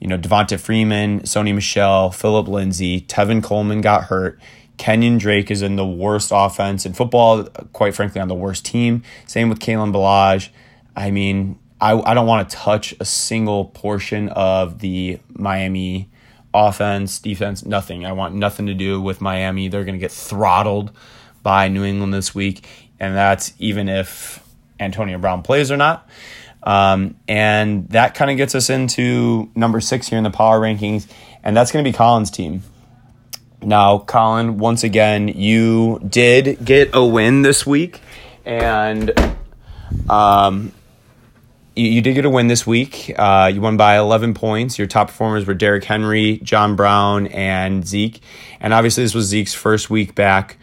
You 0.00 0.08
know, 0.08 0.18
Devonta 0.18 0.58
Freeman, 0.58 1.20
Sony 1.20 1.54
Michel, 1.54 2.10
Phillip 2.10 2.48
Lindsay, 2.48 3.00
Tevin 3.02 3.42
Coleman 3.42 3.80
got 3.80 4.04
hurt. 4.04 4.40
Kenyan 4.78 5.18
Drake 5.18 5.50
is 5.50 5.62
in 5.62 5.76
the 5.76 5.86
worst 5.86 6.30
offense 6.34 6.84
in 6.84 6.92
football, 6.92 7.44
quite 7.72 7.94
frankly, 7.94 8.20
on 8.20 8.28
the 8.28 8.34
worst 8.34 8.64
team. 8.64 9.04
Same 9.26 9.48
with 9.48 9.60
Kalen 9.60 9.92
Ballage. 9.92 10.48
I 10.96 11.10
mean, 11.10 11.58
I, 11.80 12.00
I 12.00 12.14
don't 12.14 12.26
want 12.26 12.48
to 12.48 12.56
touch 12.56 12.94
a 12.98 13.04
single 13.04 13.66
portion 13.66 14.28
of 14.30 14.80
the 14.80 15.20
Miami 15.28 16.08
offense, 16.54 17.18
defense, 17.18 17.64
nothing. 17.64 18.04
I 18.04 18.12
want 18.12 18.34
nothing 18.34 18.66
to 18.66 18.74
do 18.74 19.00
with 19.00 19.20
Miami. 19.20 19.68
They're 19.68 19.84
going 19.84 19.94
to 19.94 20.00
get 20.00 20.12
throttled 20.12 20.90
by 21.42 21.68
New 21.68 21.84
England 21.84 22.14
this 22.14 22.34
week, 22.34 22.66
and 23.00 23.14
that's 23.16 23.52
even 23.58 23.88
if 23.88 24.42
Antonio 24.78 25.18
Brown 25.18 25.42
plays 25.42 25.70
or 25.70 25.76
not. 25.76 26.08
Um, 26.62 27.16
and 27.26 27.88
that 27.88 28.14
kind 28.14 28.30
of 28.30 28.36
gets 28.36 28.54
us 28.54 28.70
into 28.70 29.50
number 29.54 29.80
six 29.80 30.08
here 30.08 30.18
in 30.18 30.24
the 30.24 30.30
power 30.30 30.60
rankings, 30.60 31.08
and 31.42 31.56
that's 31.56 31.72
going 31.72 31.84
to 31.84 31.90
be 31.90 31.96
Colin's 31.96 32.30
team. 32.30 32.62
Now, 33.60 33.98
Colin, 33.98 34.58
once 34.58 34.84
again, 34.84 35.28
you 35.28 36.00
did 36.08 36.64
get 36.64 36.90
a 36.94 37.04
win 37.04 37.42
this 37.42 37.66
week, 37.66 38.00
and 38.44 39.12
um, 40.08 40.72
you, 41.74 41.86
you 41.88 42.02
did 42.02 42.14
get 42.14 42.24
a 42.24 42.30
win 42.30 42.46
this 42.48 42.66
week. 42.66 43.12
Uh, 43.16 43.50
you 43.52 43.60
won 43.60 43.76
by 43.76 43.98
11 43.98 44.34
points. 44.34 44.78
Your 44.78 44.86
top 44.86 45.08
performers 45.08 45.46
were 45.46 45.54
Derrick 45.54 45.84
Henry, 45.84 46.38
John 46.42 46.76
Brown, 46.76 47.26
and 47.28 47.86
Zeke. 47.86 48.20
And 48.60 48.72
obviously, 48.72 49.04
this 49.04 49.14
was 49.14 49.26
Zeke's 49.26 49.54
first 49.54 49.90
week 49.90 50.14
back 50.14 50.58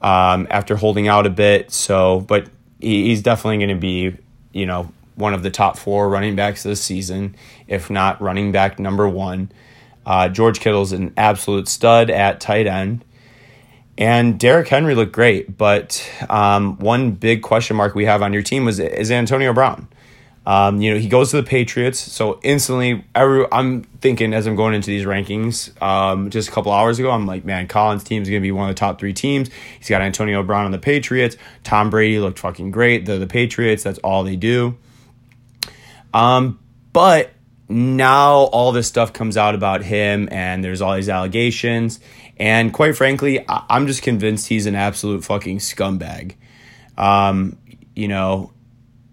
um, 0.00 0.46
after 0.50 0.76
holding 0.76 1.08
out 1.08 1.26
a 1.26 1.30
bit. 1.30 1.70
So, 1.72 2.20
but 2.20 2.48
he, 2.80 3.08
he's 3.08 3.22
definitely 3.22 3.58
going 3.58 3.68
to 3.70 3.80
be, 3.80 4.16
you 4.52 4.66
know, 4.66 4.92
one 5.14 5.34
of 5.34 5.42
the 5.42 5.50
top 5.50 5.76
four 5.76 6.08
running 6.08 6.36
backs 6.36 6.62
this 6.62 6.82
season, 6.82 7.36
if 7.66 7.90
not 7.90 8.20
running 8.20 8.52
back 8.52 8.78
number 8.78 9.08
one. 9.08 9.52
Uh, 10.04 10.28
George 10.28 10.60
Kittle's 10.60 10.92
an 10.92 11.12
absolute 11.16 11.68
stud 11.68 12.10
at 12.10 12.40
tight 12.40 12.66
end. 12.66 13.04
And 13.98 14.40
Derrick 14.40 14.68
Henry 14.68 14.94
looked 14.94 15.12
great, 15.12 15.56
but 15.56 16.10
um, 16.30 16.78
one 16.78 17.12
big 17.12 17.42
question 17.42 17.76
mark 17.76 17.94
we 17.94 18.06
have 18.06 18.22
on 18.22 18.32
your 18.32 18.42
team 18.42 18.64
was 18.64 18.80
is 18.80 19.10
Antonio 19.10 19.52
Brown. 19.52 19.86
Um, 20.44 20.80
you 20.82 20.92
know, 20.92 20.98
he 20.98 21.08
goes 21.08 21.30
to 21.30 21.36
the 21.36 21.44
Patriots, 21.44 22.00
so 22.00 22.40
instantly, 22.42 23.04
every, 23.14 23.46
I'm 23.52 23.84
thinking 24.00 24.34
as 24.34 24.48
I'm 24.48 24.56
going 24.56 24.74
into 24.74 24.88
these 24.88 25.04
rankings, 25.04 25.80
um, 25.80 26.30
just 26.30 26.48
a 26.48 26.52
couple 26.52 26.72
hours 26.72 26.98
ago, 26.98 27.12
I'm 27.12 27.26
like, 27.26 27.44
man, 27.44 27.68
Colin's 27.68 28.02
team 28.02 28.22
is 28.22 28.28
going 28.28 28.42
to 28.42 28.44
be 28.44 28.50
one 28.50 28.68
of 28.68 28.74
the 28.74 28.78
top 28.80 28.98
three 28.98 29.12
teams. 29.12 29.50
He's 29.78 29.88
got 29.88 30.02
Antonio 30.02 30.42
Brown 30.42 30.64
on 30.64 30.72
the 30.72 30.78
Patriots. 30.78 31.36
Tom 31.62 31.90
Brady 31.90 32.18
looked 32.18 32.40
fucking 32.40 32.72
great. 32.72 33.06
They're 33.06 33.20
the 33.20 33.26
Patriots. 33.28 33.84
That's 33.84 34.00
all 34.00 34.24
they 34.24 34.34
do. 34.34 34.76
Um, 36.12 36.58
but 36.92 37.30
now 37.68 38.32
all 38.34 38.72
this 38.72 38.88
stuff 38.88 39.12
comes 39.12 39.36
out 39.36 39.54
about 39.54 39.84
him, 39.84 40.28
and 40.32 40.64
there's 40.64 40.82
all 40.82 40.96
these 40.96 41.08
allegations. 41.08 42.00
And 42.36 42.72
quite 42.72 42.96
frankly, 42.96 43.48
I- 43.48 43.64
I'm 43.70 43.86
just 43.86 44.02
convinced 44.02 44.48
he's 44.48 44.66
an 44.66 44.74
absolute 44.74 45.24
fucking 45.24 45.58
scumbag. 45.58 46.34
Um, 46.98 47.56
you 47.94 48.08
know, 48.08 48.52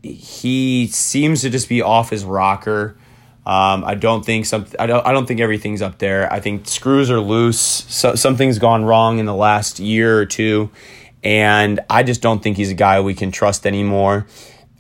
he 0.04 0.88
seems 0.88 1.42
to 1.42 1.50
just 1.50 1.70
be 1.70 1.82
off 1.82 2.10
his 2.10 2.24
rocker. 2.24 2.98
Um, 3.46 3.84
I 3.84 3.96
don't 3.96 4.26
think 4.26 4.46
some. 4.46 4.66
I 4.78 4.86
don't. 4.86 5.06
I 5.06 5.12
don't 5.12 5.26
think 5.26 5.40
everything's 5.40 5.82
up 5.82 5.98
there. 5.98 6.32
I 6.32 6.40
think 6.40 6.68
screws 6.68 7.10
are 7.10 7.20
loose. 7.20 7.60
So, 7.60 8.16
something's 8.16 8.60
gone 8.60 8.86
wrong 8.86 9.20
in 9.20 9.26
the 9.26 9.36
last 9.36 9.80
year 9.80 10.20
or 10.20 10.26
two, 10.26 10.70
and 11.24 11.80
I 11.90 12.04
just 12.04 12.22
don't 12.22 12.44
think 12.44 12.58
he's 12.58 12.72
a 12.72 12.76
guy 12.76 13.00
we 13.02 13.14
can 13.14 13.32
trust 13.32 13.66
anymore. 13.66 14.28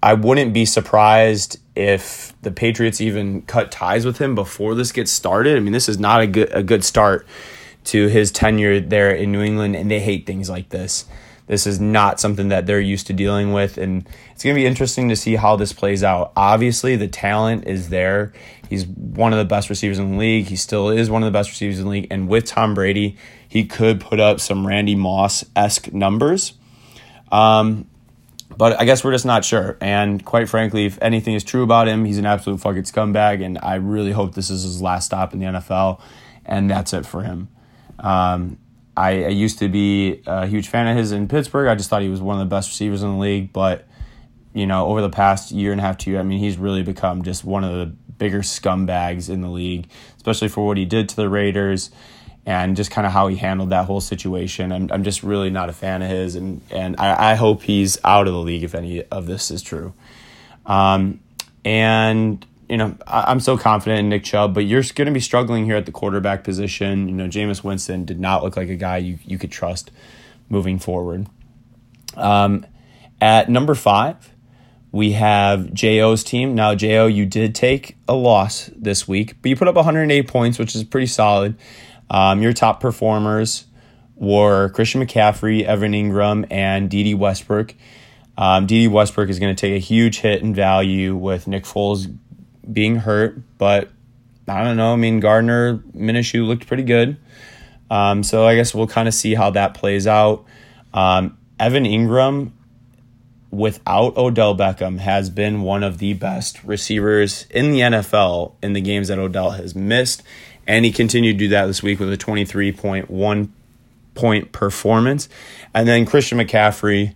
I 0.02 0.14
wouldn't 0.14 0.54
be 0.54 0.66
surprised 0.66 1.60
if 1.76 2.34
the 2.42 2.52
Patriots 2.52 3.02
even 3.02 3.42
cut 3.44 3.72
ties 3.72 4.06
with 4.06 4.18
him 4.20 4.36
before 4.36 4.76
this 4.76 4.92
gets 4.92 5.12
started. 5.12 5.58
I 5.58 5.62
mean, 5.62 5.74
this 5.74 5.90
is 5.90 5.98
not 5.98 6.22
a 6.22 6.28
good 6.28 6.50
a 6.54 6.62
good 6.62 6.84
start 6.84 7.26
to 7.86 8.08
his 8.08 8.32
tenure 8.32 8.80
there 8.80 9.12
in 9.12 9.32
New 9.32 9.42
England, 9.42 9.76
and 9.76 9.90
they 9.90 10.00
hate 10.00 10.26
things 10.26 10.50
like 10.50 10.70
this. 10.70 11.06
This 11.50 11.65
is 11.65 11.79
not 11.79 12.20
something 12.20 12.50
that 12.50 12.68
they're 12.68 12.79
used 12.79 13.08
to 13.08 13.13
dealing 13.13 13.53
with, 13.53 13.79
and 13.79 14.08
it's 14.32 14.44
going 14.44 14.56
to 14.56 14.62
be 14.62 14.68
interesting 14.68 15.10
to 15.10 15.15
see 15.15 15.36
how 15.36 15.56
this 15.56 15.74
plays 15.74 16.03
out. 16.03 16.32
Obviously, 16.36 16.96
the 16.96 17.08
talent 17.08 17.65
is 17.65 17.89
there. 17.89 18.34
He's 18.70 18.86
one 18.86 19.34
of 19.34 19.39
the 19.39 19.46
best 19.46 19.68
receivers 19.68 19.98
in 19.98 20.12
the 20.12 20.18
league. 20.20 20.46
He 20.46 20.56
still 20.56 20.89
is 20.89 21.10
one 21.10 21.24
of 21.24 21.25
the 21.25 21.36
best 21.36 21.50
receivers 21.50 21.79
in 21.79 21.86
the 21.86 21.89
league, 21.89 22.08
and 22.12 22.29
with 22.29 22.46
Tom 22.46 22.75
Brady, 22.75 23.18
he 23.48 23.65
could 23.65 24.00
put 24.00 24.20
up 24.20 24.39
some 24.39 24.68
Randy 24.68 24.94
Moss 24.94 25.44
esque 25.56 25.91
numbers. 25.91 26.53
Um, 27.32 27.88
but 28.56 28.79
I 28.79 28.86
guess 28.86 29.03
we're 29.03 29.13
just 29.13 29.25
not 29.25 29.44
sure. 29.44 29.75
And 29.82 30.24
quite 30.24 30.50
frankly, 30.50 30.86
if 30.86 31.00
anything 31.01 31.34
is 31.34 31.44
true 31.44 31.63
about 31.63 31.88
him, 31.88 32.06
he's 32.06 32.20
an 32.20 32.27
absolute 32.27 32.60
fucking 32.60 32.84
scumbag. 32.84 33.44
And 33.44 33.58
I 33.63 33.75
really 33.75 34.12
hope 34.12 34.36
this 34.36 34.51
is 34.51 34.62
his 34.62 34.84
last 34.84 35.08
stop 35.08 35.34
in 35.34 35.39
the 35.39 35.48
NFL, 35.48 36.00
and 36.46 36.70
that's 36.70 36.94
it 36.94 37.08
for 37.08 37.24
him. 37.24 37.48
Um, 37.98 38.60
I, 39.00 39.24
I, 39.24 39.29
used 39.29 39.60
to 39.60 39.70
be 39.70 40.22
a 40.25 40.46
huge 40.46 40.68
fan 40.68 40.88
of 40.88 40.98
his 40.98 41.12
in 41.12 41.27
Pittsburgh. 41.27 41.70
I 41.70 41.75
just 41.75 41.89
thought 41.89 42.01
he 42.01 42.10
was 42.10 42.22
one 42.22 42.36
of 42.36 42.39
the 42.39 42.53
best 42.53 42.70
receivers 42.70 43.01
in 43.01 43.12
the 43.12 43.18
league. 43.18 43.53
But 43.53 43.88
you 44.53 44.68
know, 44.68 44.88
over 44.88 45.01
the 45.01 45.10
past 45.10 45.51
year 45.51 45.72
and 45.72 45.79
a 45.79 45.84
half, 45.84 45.98
two, 45.98 46.18
I 46.18 46.24
mean, 46.24 46.39
he's 46.39 46.58
really 46.58 46.84
become 46.84 47.24
just 47.24 47.46
one 47.46 47.63
of 47.63 47.72
the 47.72 47.86
bigger 48.18 48.39
scumbags 48.39 49.29
in 49.29 49.41
the 49.41 49.48
league, 49.48 49.88
especially 50.18 50.50
for 50.50 50.65
what 50.68 50.77
he 50.77 50.86
did 50.86 51.08
to 51.10 51.15
the 51.15 51.29
Raiders 51.29 51.91
and 52.46 52.75
just 52.75 52.91
kind 52.91 53.06
of 53.06 53.13
how 53.13 53.27
he 53.27 53.38
handled 53.38 53.70
that 53.70 53.86
whole 53.86 54.01
situation. 54.01 54.72
I'm, 54.72 54.89
I'm 54.91 55.03
just 55.03 55.24
really 55.24 55.50
not 55.50 55.70
a 55.70 55.74
fan 55.74 56.01
of 56.01 56.10
his, 56.10 56.36
and 56.36 56.62
and 56.70 56.96
I, 57.00 57.32
I 57.32 57.36
hope 57.36 57.62
he's 57.63 57.98
out 58.03 58.27
of 58.27 58.34
the 58.34 58.39
league 58.39 58.63
if 58.63 58.75
any 58.75 59.03
of 59.03 59.27
this 59.27 59.51
is 59.51 59.62
true. 59.62 59.94
Um, 60.65 61.20
and 61.63 62.46
you 62.70 62.78
know, 62.78 62.96
I, 63.08 63.32
am 63.32 63.40
so 63.40 63.58
confident 63.58 64.00
in 64.00 64.10
Nick 64.10 64.24
Chubb, 64.24 64.54
but 64.54 64.66
you're 64.66 64.84
going 64.94 65.08
to 65.08 65.12
be 65.12 65.20
struggling 65.20 65.66
here 65.66 65.76
at 65.76 65.86
the 65.86 65.92
quarterback 65.92 66.44
position. 66.44 67.10
You 67.10 67.16
know, 67.16 67.28
Jameis 67.28 67.64
Winston 67.64 68.06
did 68.06 68.20
not 68.20 68.44
look 68.44 68.56
like 68.56 68.70
a 68.70 68.76
guy 68.76 68.98
you, 68.98 69.18
you 69.26 69.38
could 69.40 69.52
trust 69.52 69.92
moving 70.50 70.78
forward. 70.78 71.28
Um, 72.16 72.66
at 73.20 73.50
number 73.50 73.74
five, 73.74 74.34
we 74.92 75.14
have 75.14 75.74
JO's 75.74 76.24
team. 76.24 76.54
Now, 76.54 76.76
JO, 76.76 77.08
you 77.08 77.26
did 77.26 77.56
take 77.56 77.98
a 78.08 78.14
loss 78.14 78.70
this 78.76 79.08
week, 79.08 79.42
but 79.42 79.50
you 79.50 79.56
put 79.56 79.68
up 79.68 79.76
108 79.76 80.28
points, 80.28 80.60
which 80.60 80.76
is 80.76 80.84
pretty 80.84 81.08
solid. 81.08 81.56
Um, 82.10 82.42
your 82.42 82.54
top 82.54 82.80
performers 82.80 83.66
were 84.16 84.70
Christian 84.70 85.02
McCaffrey, 85.02 85.64
Evan 85.64 85.94
Engram, 85.94 86.46
and 86.52 86.90
Dede 86.90 87.18
Westbrook. 87.18 87.74
Um, 88.38 88.68
Westbrook 88.70 89.30
is 89.30 89.40
going 89.40 89.56
to 89.56 89.60
take 89.60 89.76
a 89.76 89.80
huge 89.80 90.20
hit 90.20 90.42
in 90.42 90.54
value 90.54 91.16
with 91.16 91.48
Nick 91.48 91.66
Foles 91.66 92.16
being 92.72 92.98
hurt, 92.98 93.40
but 93.58 93.90
I 94.48 94.64
don't 94.64 94.78
know. 94.78 94.94
I 94.94 94.96
mean, 94.96 95.20
Gardner 95.20 95.78
Minshew 95.96 96.46
looked 96.46 96.68
pretty 96.68 96.84
good. 96.84 97.18
Um, 97.90 98.24
so 98.24 98.46
I 98.46 98.56
guess 98.56 98.74
we'll 98.74 98.88
kind 98.88 99.08
of 99.08 99.14
see 99.14 99.36
how 99.36 99.50
that 99.52 99.74
plays 99.74 100.08
out. 100.08 100.46
Um, 100.94 101.38
Evan 101.60 101.84
Engram, 101.84 102.52
without 103.52 104.16
Odell 104.18 104.56
Beckham, 104.56 105.00
has 105.00 105.30
been 105.30 105.62
one 105.62 105.84
of 105.84 105.98
the 105.98 106.14
best 106.14 106.64
receivers 106.64 107.46
in 107.50 107.72
the 107.72 107.80
NFL 107.80 108.54
in 108.62 108.74
the 108.74 108.82
games 108.82 109.08
that 109.08 109.20
Odell 109.20 109.52
has 109.52 109.76
missed. 109.76 110.24
And 110.68 110.86
he 110.86 110.92
continued 110.92 111.34
to 111.34 111.40
do 111.40 111.48
that 111.50 111.66
this 111.66 111.82
week 111.82 112.00
with 112.00 112.14
a 112.14 112.18
23.1 112.18 113.50
point 114.14 114.52
performance. 114.52 115.30
And 115.74 115.88
then 115.88 116.06
Christian 116.06 116.38
McCaffrey 116.38 117.16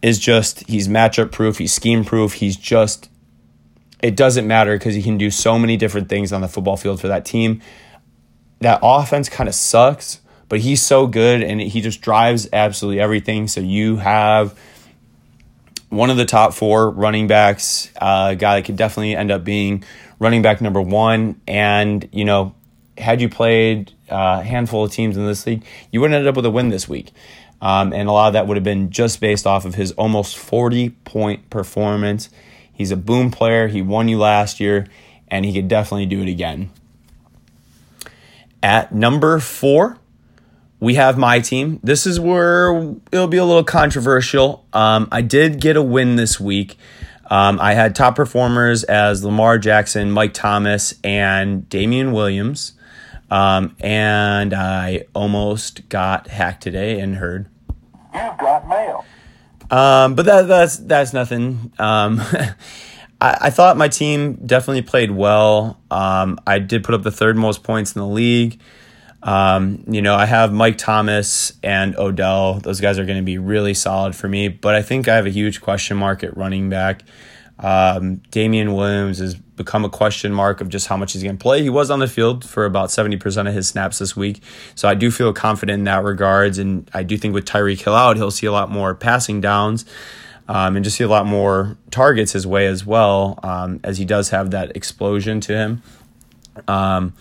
is 0.00 0.18
just, 0.18 0.66
he's 0.68 0.88
matchup 0.88 1.32
proof, 1.32 1.58
he's 1.58 1.72
scheme 1.72 2.04
proof, 2.04 2.34
he's 2.34 2.56
just 2.56 3.10
it 4.02 4.16
doesn't 4.16 4.46
matter 4.46 4.76
because 4.76 4.94
he 4.94 5.02
can 5.02 5.18
do 5.18 5.30
so 5.30 5.58
many 5.58 5.76
different 5.76 6.08
things 6.08 6.32
on 6.32 6.40
the 6.40 6.48
football 6.48 6.76
field 6.76 7.00
for 7.00 7.08
that 7.08 7.24
team. 7.24 7.60
That 8.60 8.80
offense 8.82 9.28
kind 9.28 9.48
of 9.48 9.54
sucks, 9.54 10.20
but 10.48 10.60
he's 10.60 10.82
so 10.82 11.06
good 11.06 11.42
and 11.42 11.60
he 11.60 11.80
just 11.80 12.00
drives 12.00 12.48
absolutely 12.52 13.00
everything. 13.00 13.48
So 13.48 13.60
you 13.60 13.96
have 13.96 14.58
one 15.88 16.10
of 16.10 16.16
the 16.16 16.24
top 16.24 16.54
four 16.54 16.90
running 16.90 17.26
backs, 17.26 17.90
a 17.96 18.04
uh, 18.04 18.34
guy 18.34 18.56
that 18.56 18.66
could 18.66 18.76
definitely 18.76 19.16
end 19.16 19.30
up 19.30 19.42
being 19.42 19.84
running 20.18 20.42
back 20.42 20.60
number 20.60 20.80
one. 20.80 21.40
And, 21.46 22.08
you 22.12 22.24
know, 22.24 22.54
had 22.96 23.20
you 23.20 23.28
played 23.28 23.92
a 24.08 24.42
handful 24.42 24.84
of 24.84 24.92
teams 24.92 25.16
in 25.16 25.26
this 25.26 25.46
league, 25.46 25.64
you 25.90 26.00
would 26.00 26.12
end 26.12 26.26
up 26.26 26.36
with 26.36 26.46
a 26.46 26.50
win 26.50 26.68
this 26.68 26.88
week. 26.88 27.12
Um, 27.60 27.92
and 27.92 28.08
a 28.08 28.12
lot 28.12 28.28
of 28.28 28.32
that 28.34 28.46
would 28.46 28.56
have 28.56 28.64
been 28.64 28.90
just 28.90 29.20
based 29.20 29.46
off 29.46 29.64
of 29.64 29.74
his 29.74 29.92
almost 29.92 30.36
40 30.36 30.90
point 30.90 31.50
performance 31.50 32.28
He's 32.78 32.92
a 32.92 32.96
boom 32.96 33.32
player. 33.32 33.66
He 33.66 33.82
won 33.82 34.06
you 34.06 34.18
last 34.18 34.60
year, 34.60 34.86
and 35.26 35.44
he 35.44 35.52
could 35.52 35.66
definitely 35.66 36.06
do 36.06 36.22
it 36.22 36.28
again. 36.28 36.70
At 38.62 38.94
number 38.94 39.40
four, 39.40 39.98
we 40.78 40.94
have 40.94 41.18
my 41.18 41.40
team. 41.40 41.80
This 41.82 42.06
is 42.06 42.20
where 42.20 42.94
it'll 43.10 43.26
be 43.26 43.36
a 43.36 43.44
little 43.44 43.64
controversial. 43.64 44.64
Um, 44.72 45.08
I 45.10 45.22
did 45.22 45.60
get 45.60 45.76
a 45.76 45.82
win 45.82 46.14
this 46.14 46.38
week. 46.38 46.78
Um, 47.28 47.58
I 47.60 47.74
had 47.74 47.96
top 47.96 48.14
performers 48.14 48.84
as 48.84 49.24
Lamar 49.24 49.58
Jackson, 49.58 50.12
Mike 50.12 50.32
Thomas, 50.32 50.94
and 51.02 51.68
Damien 51.68 52.12
Williams. 52.12 52.74
Um, 53.28 53.74
and 53.80 54.54
I 54.54 55.06
almost 55.16 55.88
got 55.88 56.28
hacked 56.28 56.62
today 56.62 57.00
and 57.00 57.16
heard. 57.16 57.48
Um, 59.70 60.14
but 60.14 60.24
that, 60.26 60.48
that's 60.48 60.76
that's 60.78 61.12
nothing. 61.12 61.72
Um, 61.78 62.20
I, 63.20 63.36
I, 63.42 63.50
thought 63.50 63.76
my 63.76 63.88
team 63.88 64.34
definitely 64.46 64.82
played 64.82 65.10
well. 65.10 65.78
Um, 65.90 66.38
I 66.46 66.58
did 66.58 66.84
put 66.84 66.94
up 66.94 67.02
the 67.02 67.10
third 67.10 67.36
most 67.36 67.62
points 67.62 67.94
in 67.94 68.00
the 68.00 68.06
league. 68.06 68.60
Um, 69.22 69.84
you 69.88 70.00
know, 70.00 70.14
I 70.14 70.26
have 70.26 70.52
Mike 70.52 70.78
Thomas 70.78 71.52
and 71.62 71.96
Odell. 71.96 72.60
Those 72.60 72.80
guys 72.80 72.98
are 72.98 73.04
going 73.04 73.18
to 73.18 73.24
be 73.24 73.36
really 73.36 73.74
solid 73.74 74.14
for 74.14 74.28
me. 74.28 74.48
But 74.48 74.74
I 74.74 74.82
think 74.82 75.08
I 75.08 75.16
have 75.16 75.26
a 75.26 75.30
huge 75.30 75.60
question 75.60 75.96
mark 75.96 76.22
at 76.22 76.36
running 76.36 76.70
back. 76.70 77.02
Um, 77.60 78.16
Damien 78.30 78.74
Williams 78.74 79.18
has 79.18 79.34
become 79.34 79.84
a 79.84 79.88
question 79.88 80.32
mark 80.32 80.60
of 80.60 80.68
just 80.68 80.86
how 80.86 80.96
much 80.96 81.12
he's 81.12 81.22
going 81.22 81.36
to 81.36 81.42
play. 81.42 81.62
He 81.62 81.70
was 81.70 81.90
on 81.90 81.98
the 81.98 82.06
field 82.06 82.44
for 82.44 82.64
about 82.64 82.90
70% 82.90 83.48
of 83.48 83.54
his 83.54 83.68
snaps 83.68 83.98
this 83.98 84.16
week. 84.16 84.42
So 84.74 84.88
I 84.88 84.94
do 84.94 85.10
feel 85.10 85.32
confident 85.32 85.80
in 85.80 85.84
that 85.84 86.04
regards. 86.04 86.58
And 86.58 86.88
I 86.94 87.02
do 87.02 87.18
think 87.18 87.34
with 87.34 87.44
Tyreek 87.44 87.82
Hill 87.82 87.94
out, 87.94 88.16
he'll 88.16 88.30
see 88.30 88.46
a 88.46 88.52
lot 88.52 88.70
more 88.70 88.94
passing 88.94 89.40
downs 89.40 89.84
um, 90.48 90.76
and 90.76 90.84
just 90.84 90.96
see 90.96 91.04
a 91.04 91.08
lot 91.08 91.26
more 91.26 91.76
targets 91.90 92.32
his 92.32 92.46
way 92.46 92.66
as 92.66 92.86
well, 92.86 93.38
um, 93.42 93.80
as 93.82 93.98
he 93.98 94.04
does 94.04 94.30
have 94.30 94.52
that 94.52 94.76
explosion 94.76 95.40
to 95.42 95.52
him. 95.52 95.82
Um, 96.66 97.12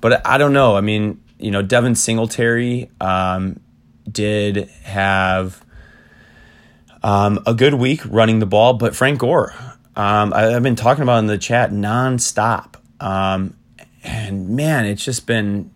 but 0.00 0.26
I 0.26 0.36
don't 0.36 0.52
know. 0.52 0.76
I 0.76 0.80
mean, 0.80 1.22
you 1.38 1.50
know, 1.50 1.62
Devin 1.62 1.94
Singletary 1.94 2.90
um, 3.00 3.60
did 4.10 4.68
have 4.82 5.64
um, 7.02 7.40
a 7.46 7.54
good 7.54 7.74
week 7.74 8.02
running 8.06 8.40
the 8.40 8.46
ball, 8.46 8.74
but 8.74 8.94
Frank 8.94 9.20
Gore, 9.20 9.54
um, 9.96 10.32
I, 10.34 10.42
have 10.42 10.62
been 10.62 10.76
talking 10.76 11.02
about 11.02 11.18
in 11.20 11.26
the 11.26 11.38
chat 11.38 11.70
nonstop. 11.70 12.76
Um, 13.00 13.56
and 14.02 14.50
man, 14.50 14.84
it's 14.84 15.04
just 15.04 15.26
been 15.26 15.70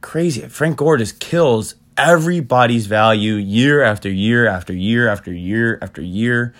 crazy. 0.00 0.42
Frank 0.42 0.76
Gore 0.76 0.96
just 0.96 1.18
kills 1.18 1.74
everybody's 1.98 2.86
value 2.86 3.34
year 3.34 3.82
after 3.82 4.08
year 4.08 4.46
after 4.46 4.72
year 4.72 5.08
after 5.08 5.32
year 5.32 5.78
after 5.82 6.00
year. 6.00 6.54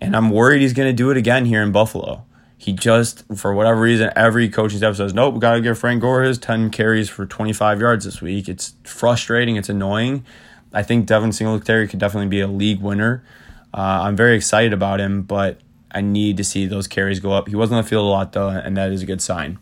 And 0.00 0.14
I'm 0.14 0.30
worried 0.30 0.60
he's 0.60 0.74
going 0.74 0.88
to 0.88 0.94
do 0.94 1.10
it 1.10 1.16
again 1.16 1.46
here 1.46 1.62
in 1.62 1.72
Buffalo. 1.72 2.24
He 2.58 2.72
just, 2.72 3.24
for 3.36 3.52
whatever 3.54 3.80
reason, 3.80 4.10
every 4.14 4.48
coaching 4.48 4.78
staff 4.78 4.96
says, 4.96 5.12
nope, 5.12 5.34
we 5.34 5.40
got 5.40 5.54
to 5.54 5.60
give 5.60 5.78
Frank 5.78 6.00
Gore 6.00 6.22
his 6.22 6.38
10 6.38 6.70
carries 6.70 7.08
for 7.08 7.26
25 7.26 7.80
yards 7.80 8.04
this 8.04 8.20
week. 8.20 8.48
It's 8.48 8.74
frustrating. 8.84 9.56
It's 9.56 9.68
annoying. 9.68 10.24
I 10.72 10.82
think 10.82 11.06
Devin 11.06 11.32
Singletary 11.32 11.88
could 11.88 12.00
definitely 12.00 12.28
be 12.28 12.40
a 12.40 12.48
league 12.48 12.80
winner. 12.80 13.24
Uh, 13.72 14.02
I'm 14.02 14.16
very 14.16 14.36
excited 14.36 14.72
about 14.72 15.00
him, 15.00 15.22
but 15.22 15.60
I 15.94 16.00
need 16.00 16.36
to 16.38 16.44
see 16.44 16.66
those 16.66 16.86
carries 16.86 17.20
go 17.20 17.32
up. 17.32 17.48
He 17.48 17.56
wasn't 17.56 17.78
on 17.78 17.84
the 17.84 17.88
field 17.88 18.04
a 18.04 18.08
lot, 18.08 18.32
though, 18.32 18.48
and 18.48 18.76
that 18.76 18.90
is 18.90 19.02
a 19.02 19.06
good 19.06 19.22
sign. 19.22 19.58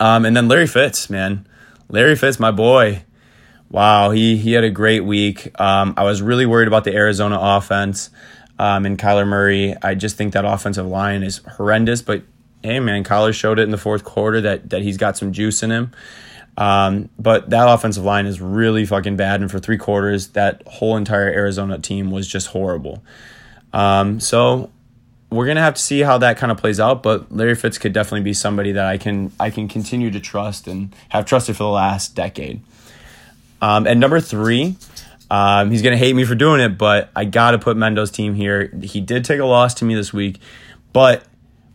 Um, 0.00 0.24
and 0.24 0.36
then 0.36 0.48
Larry 0.48 0.66
Fitz, 0.66 1.10
man. 1.10 1.46
Larry 1.88 2.16
Fitz, 2.16 2.40
my 2.40 2.50
boy. 2.50 3.02
Wow, 3.70 4.10
he, 4.10 4.36
he 4.36 4.52
had 4.52 4.64
a 4.64 4.70
great 4.70 5.04
week. 5.04 5.58
Um, 5.60 5.94
I 5.96 6.04
was 6.04 6.22
really 6.22 6.46
worried 6.46 6.68
about 6.68 6.84
the 6.84 6.94
Arizona 6.94 7.38
offense 7.40 8.10
um, 8.58 8.86
and 8.86 8.98
Kyler 8.98 9.26
Murray. 9.26 9.74
I 9.82 9.94
just 9.94 10.16
think 10.16 10.32
that 10.34 10.44
offensive 10.44 10.86
line 10.86 11.22
is 11.22 11.38
horrendous. 11.56 12.02
But 12.02 12.22
hey, 12.62 12.80
man, 12.80 13.04
Kyler 13.04 13.34
showed 13.34 13.58
it 13.58 13.62
in 13.62 13.70
the 13.70 13.78
fourth 13.78 14.04
quarter 14.04 14.40
that 14.42 14.70
that 14.70 14.82
he's 14.82 14.96
got 14.96 15.16
some 15.16 15.32
juice 15.32 15.62
in 15.62 15.70
him. 15.70 15.92
Um, 16.56 17.08
but 17.18 17.50
that 17.50 17.68
offensive 17.68 18.04
line 18.04 18.26
is 18.26 18.40
really 18.40 18.86
fucking 18.86 19.16
bad, 19.16 19.40
and 19.40 19.50
for 19.50 19.58
three 19.58 19.78
quarters, 19.78 20.28
that 20.28 20.62
whole 20.66 20.96
entire 20.96 21.26
Arizona 21.26 21.78
team 21.78 22.10
was 22.12 22.28
just 22.28 22.48
horrible. 22.48 23.02
Um, 23.72 24.20
so 24.20 24.70
we're 25.34 25.46
gonna 25.46 25.60
have 25.62 25.74
to 25.74 25.82
see 25.82 26.00
how 26.00 26.18
that 26.18 26.36
kind 26.36 26.52
of 26.52 26.58
plays 26.58 26.78
out. 26.78 27.02
But 27.02 27.32
Larry 27.34 27.54
Fitz 27.54 27.78
could 27.78 27.92
definitely 27.92 28.22
be 28.22 28.32
somebody 28.32 28.72
that 28.72 28.86
I 28.86 28.98
can 28.98 29.32
I 29.38 29.50
can 29.50 29.68
continue 29.68 30.10
to 30.10 30.20
trust 30.20 30.66
and 30.68 30.94
have 31.08 31.26
trusted 31.26 31.56
for 31.56 31.64
the 31.64 31.70
last 31.70 32.14
decade. 32.14 32.62
Um, 33.60 33.86
and 33.86 33.98
number 33.98 34.20
three, 34.20 34.76
um, 35.30 35.70
he's 35.70 35.82
gonna 35.82 35.96
hate 35.96 36.14
me 36.14 36.24
for 36.24 36.34
doing 36.34 36.60
it, 36.60 36.78
but 36.78 37.10
I 37.16 37.24
gotta 37.24 37.58
put 37.58 37.76
Mendo's 37.76 38.10
team 38.10 38.34
here. 38.34 38.70
He 38.82 39.00
did 39.00 39.24
take 39.24 39.40
a 39.40 39.44
loss 39.44 39.74
to 39.74 39.84
me 39.84 39.94
this 39.94 40.12
week, 40.12 40.38
but 40.92 41.24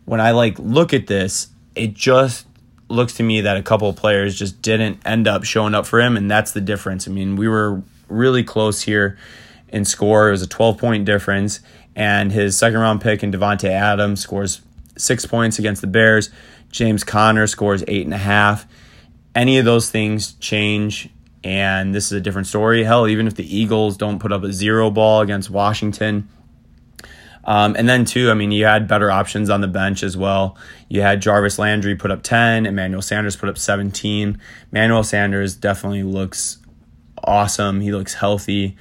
when 0.04 0.20
I 0.20 0.30
like 0.30 0.58
look 0.58 0.94
at 0.94 1.06
this, 1.06 1.48
it 1.74 1.94
just 1.94 2.46
looks 2.88 3.14
to 3.14 3.22
me 3.22 3.40
that 3.42 3.56
a 3.56 3.62
couple 3.62 3.88
of 3.88 3.96
players 3.96 4.36
just 4.36 4.60
didn't 4.62 4.98
end 5.06 5.28
up 5.28 5.44
showing 5.44 5.74
up 5.74 5.86
for 5.86 6.00
him, 6.00 6.16
and 6.16 6.30
that's 6.30 6.52
the 6.52 6.60
difference. 6.60 7.06
I 7.06 7.10
mean, 7.10 7.36
we 7.36 7.48
were 7.48 7.82
really 8.08 8.42
close 8.42 8.82
here 8.82 9.16
in 9.68 9.84
score. 9.84 10.28
It 10.28 10.32
was 10.32 10.42
a 10.42 10.48
12 10.48 10.78
point 10.78 11.04
difference, 11.04 11.60
and 11.96 12.32
his 12.32 12.56
second 12.56 12.78
round 12.78 13.00
pick 13.00 13.22
in 13.22 13.32
Davante 13.32 13.68
Adams 13.68 14.20
scores 14.20 14.60
six 14.96 15.26
points 15.26 15.58
against 15.58 15.80
the 15.80 15.86
Bears. 15.86 16.30
James 16.70 17.04
Conner 17.04 17.46
scores 17.46 17.82
eight 17.88 18.04
and 18.04 18.14
a 18.14 18.18
half. 18.18 18.66
Any 19.34 19.58
of 19.58 19.64
those 19.64 19.90
things 19.90 20.34
change 20.34 21.08
and 21.42 21.94
this 21.94 22.06
is 22.06 22.12
a 22.12 22.20
different 22.20 22.46
story. 22.46 22.84
Hell, 22.84 23.08
even 23.08 23.26
if 23.26 23.34
the 23.34 23.56
Eagles 23.56 23.96
don't 23.96 24.18
put 24.18 24.32
up 24.32 24.42
a 24.42 24.52
zero 24.52 24.90
ball 24.90 25.20
against 25.20 25.50
Washington. 25.50 26.28
Um, 27.44 27.74
and 27.76 27.88
then, 27.88 28.04
too, 28.04 28.30
I 28.30 28.34
mean, 28.34 28.52
you 28.52 28.66
had 28.66 28.86
better 28.86 29.10
options 29.10 29.48
on 29.48 29.62
the 29.62 29.68
bench 29.68 30.02
as 30.02 30.16
well. 30.16 30.58
You 30.88 31.00
had 31.00 31.22
Jarvis 31.22 31.58
Landry 31.58 31.96
put 31.96 32.10
up 32.10 32.22
10, 32.22 32.66
Emmanuel 32.66 33.00
Sanders 33.00 33.36
put 33.36 33.48
up 33.48 33.56
17. 33.56 34.38
Emmanuel 34.70 35.02
Sanders 35.02 35.56
definitely 35.56 36.02
looks 36.02 36.58
awesome. 37.24 37.80
He 37.80 37.92
looks 37.92 38.14
healthy. 38.14 38.76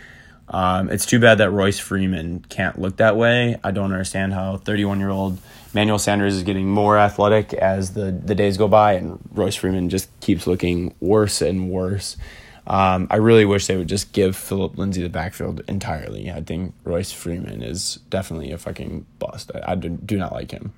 Um, 0.49 0.89
it's 0.89 1.05
too 1.05 1.19
bad 1.19 1.37
that 1.37 1.51
Royce 1.51 1.79
Freeman 1.79 2.45
can't 2.49 2.79
look 2.79 2.97
that 2.97 3.15
way. 3.15 3.59
I 3.63 3.71
don't 3.71 3.91
understand 3.91 4.33
how 4.33 4.57
31 4.57 4.99
year 4.99 5.09
old 5.09 5.37
Manuel 5.73 5.99
Sanders 5.99 6.35
is 6.35 6.43
getting 6.43 6.67
more 6.67 6.97
athletic 6.97 7.53
as 7.53 7.93
the, 7.93 8.11
the 8.11 8.33
days 8.33 8.57
go 8.57 8.67
by, 8.67 8.93
and 8.93 9.19
Royce 9.31 9.55
Freeman 9.55 9.89
just 9.89 10.09
keeps 10.19 10.47
looking 10.47 10.95
worse 10.99 11.41
and 11.41 11.69
worse. 11.69 12.17
Um, 12.65 13.07
I 13.09 13.15
really 13.15 13.45
wish 13.45 13.67
they 13.67 13.77
would 13.77 13.87
just 13.87 14.13
give 14.13 14.35
Phillip 14.35 14.77
Lindsay 14.77 15.01
the 15.01 15.09
backfield 15.09 15.61
entirely. 15.67 16.31
I 16.31 16.41
think 16.41 16.73
Royce 16.83 17.11
Freeman 17.11 17.63
is 17.63 17.95
definitely 18.09 18.51
a 18.51 18.57
fucking 18.57 19.05
bust. 19.17 19.51
I, 19.55 19.71
I 19.71 19.75
do, 19.75 19.89
do, 19.89 20.17
not 20.17 20.31
like 20.31 20.51
him. 20.51 20.73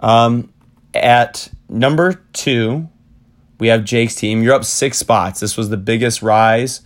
Um, 0.00 0.52
at 0.92 1.50
number 1.68 2.22
two, 2.32 2.88
we 3.58 3.68
have 3.68 3.84
Jake's 3.84 4.14
team. 4.14 4.42
You're 4.42 4.54
up 4.54 4.64
six 4.64 4.98
spots. 4.98 5.40
This 5.40 5.56
was 5.56 5.70
the 5.70 5.78
biggest 5.78 6.20
rise. 6.20 6.82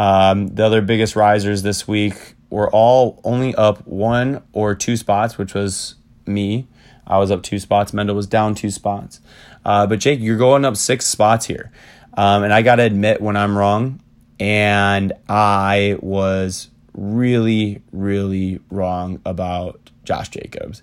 Um, 0.00 0.48
the 0.48 0.64
other 0.64 0.80
biggest 0.80 1.14
risers 1.14 1.60
this 1.60 1.86
week 1.86 2.14
were 2.48 2.70
all 2.70 3.20
only 3.22 3.54
up 3.54 3.86
one 3.86 4.42
or 4.54 4.74
two 4.74 4.96
spots, 4.96 5.36
which 5.36 5.52
was 5.52 5.96
me. 6.24 6.68
I 7.06 7.18
was 7.18 7.30
up 7.30 7.42
two 7.42 7.58
spots. 7.58 7.92
Mendel 7.92 8.16
was 8.16 8.26
down 8.26 8.54
two 8.54 8.70
spots. 8.70 9.20
Uh, 9.62 9.86
but 9.86 9.98
Jake, 9.98 10.18
you're 10.20 10.38
going 10.38 10.64
up 10.64 10.78
six 10.78 11.04
spots 11.04 11.44
here. 11.44 11.70
Um, 12.14 12.44
and 12.44 12.52
I 12.52 12.62
got 12.62 12.76
to 12.76 12.82
admit 12.82 13.20
when 13.20 13.36
I'm 13.36 13.58
wrong. 13.58 14.00
And 14.38 15.12
I 15.28 15.98
was 16.00 16.70
really, 16.94 17.82
really 17.92 18.58
wrong 18.70 19.20
about 19.26 19.90
Josh 20.04 20.30
Jacobs. 20.30 20.82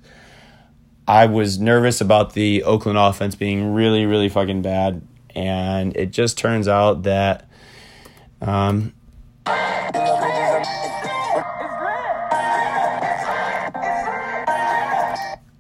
I 1.08 1.26
was 1.26 1.58
nervous 1.58 2.02
about 2.02 2.34
the 2.34 2.62
Oakland 2.66 3.00
offense 3.00 3.34
being 3.34 3.74
really, 3.74 4.06
really 4.06 4.30
fucking 4.30 4.62
bad. 4.62 5.02
And 5.34 5.98
it 5.98 6.12
just 6.12 6.38
turns 6.38 6.68
out 6.68 7.02
that 7.04 7.50
um, 8.42 8.94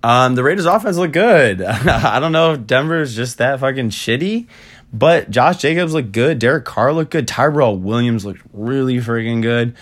um, 0.03 0.35
the 0.35 0.43
Raiders 0.43 0.65
offense 0.65 0.97
looked 0.97 1.13
good. 1.13 1.61
I 1.63 2.19
don't 2.19 2.31
know 2.31 2.53
if 2.53 2.67
Denver's 2.67 3.15
just 3.15 3.39
that 3.39 3.59
fucking 3.59 3.89
shitty, 3.89 4.47
but 4.93 5.29
Josh 5.29 5.57
Jacobs 5.57 5.93
looked 5.93 6.11
good. 6.11 6.39
Derek 6.39 6.65
Carr 6.65 6.93
looked 6.93 7.11
good. 7.11 7.27
Tyrell 7.27 7.77
Williams 7.77 8.25
looked 8.25 8.41
really 8.53 8.97
freaking 8.97 9.41
good. 9.41 9.75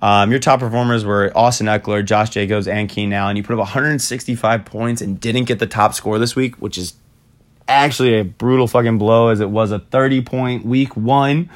Um, 0.00 0.30
your 0.30 0.38
top 0.38 0.60
performers 0.60 1.04
were 1.04 1.32
Austin 1.34 1.66
Ekeler, 1.66 2.04
Josh 2.04 2.30
Jacobs, 2.30 2.68
and 2.68 2.88
Keenan 2.88 3.14
Allen. 3.14 3.36
You 3.36 3.42
put 3.42 3.54
up 3.54 3.58
165 3.58 4.64
points 4.64 5.02
and 5.02 5.18
didn't 5.18 5.44
get 5.44 5.58
the 5.58 5.66
top 5.66 5.92
score 5.94 6.18
this 6.18 6.36
week, 6.36 6.56
which 6.56 6.78
is 6.78 6.94
actually 7.66 8.18
a 8.18 8.24
brutal 8.24 8.66
fucking 8.66 8.98
blow 8.98 9.28
as 9.28 9.40
it 9.40 9.50
was 9.50 9.72
a 9.72 9.78
30 9.78 10.22
point 10.22 10.64
week 10.64 10.96
one 10.96 11.50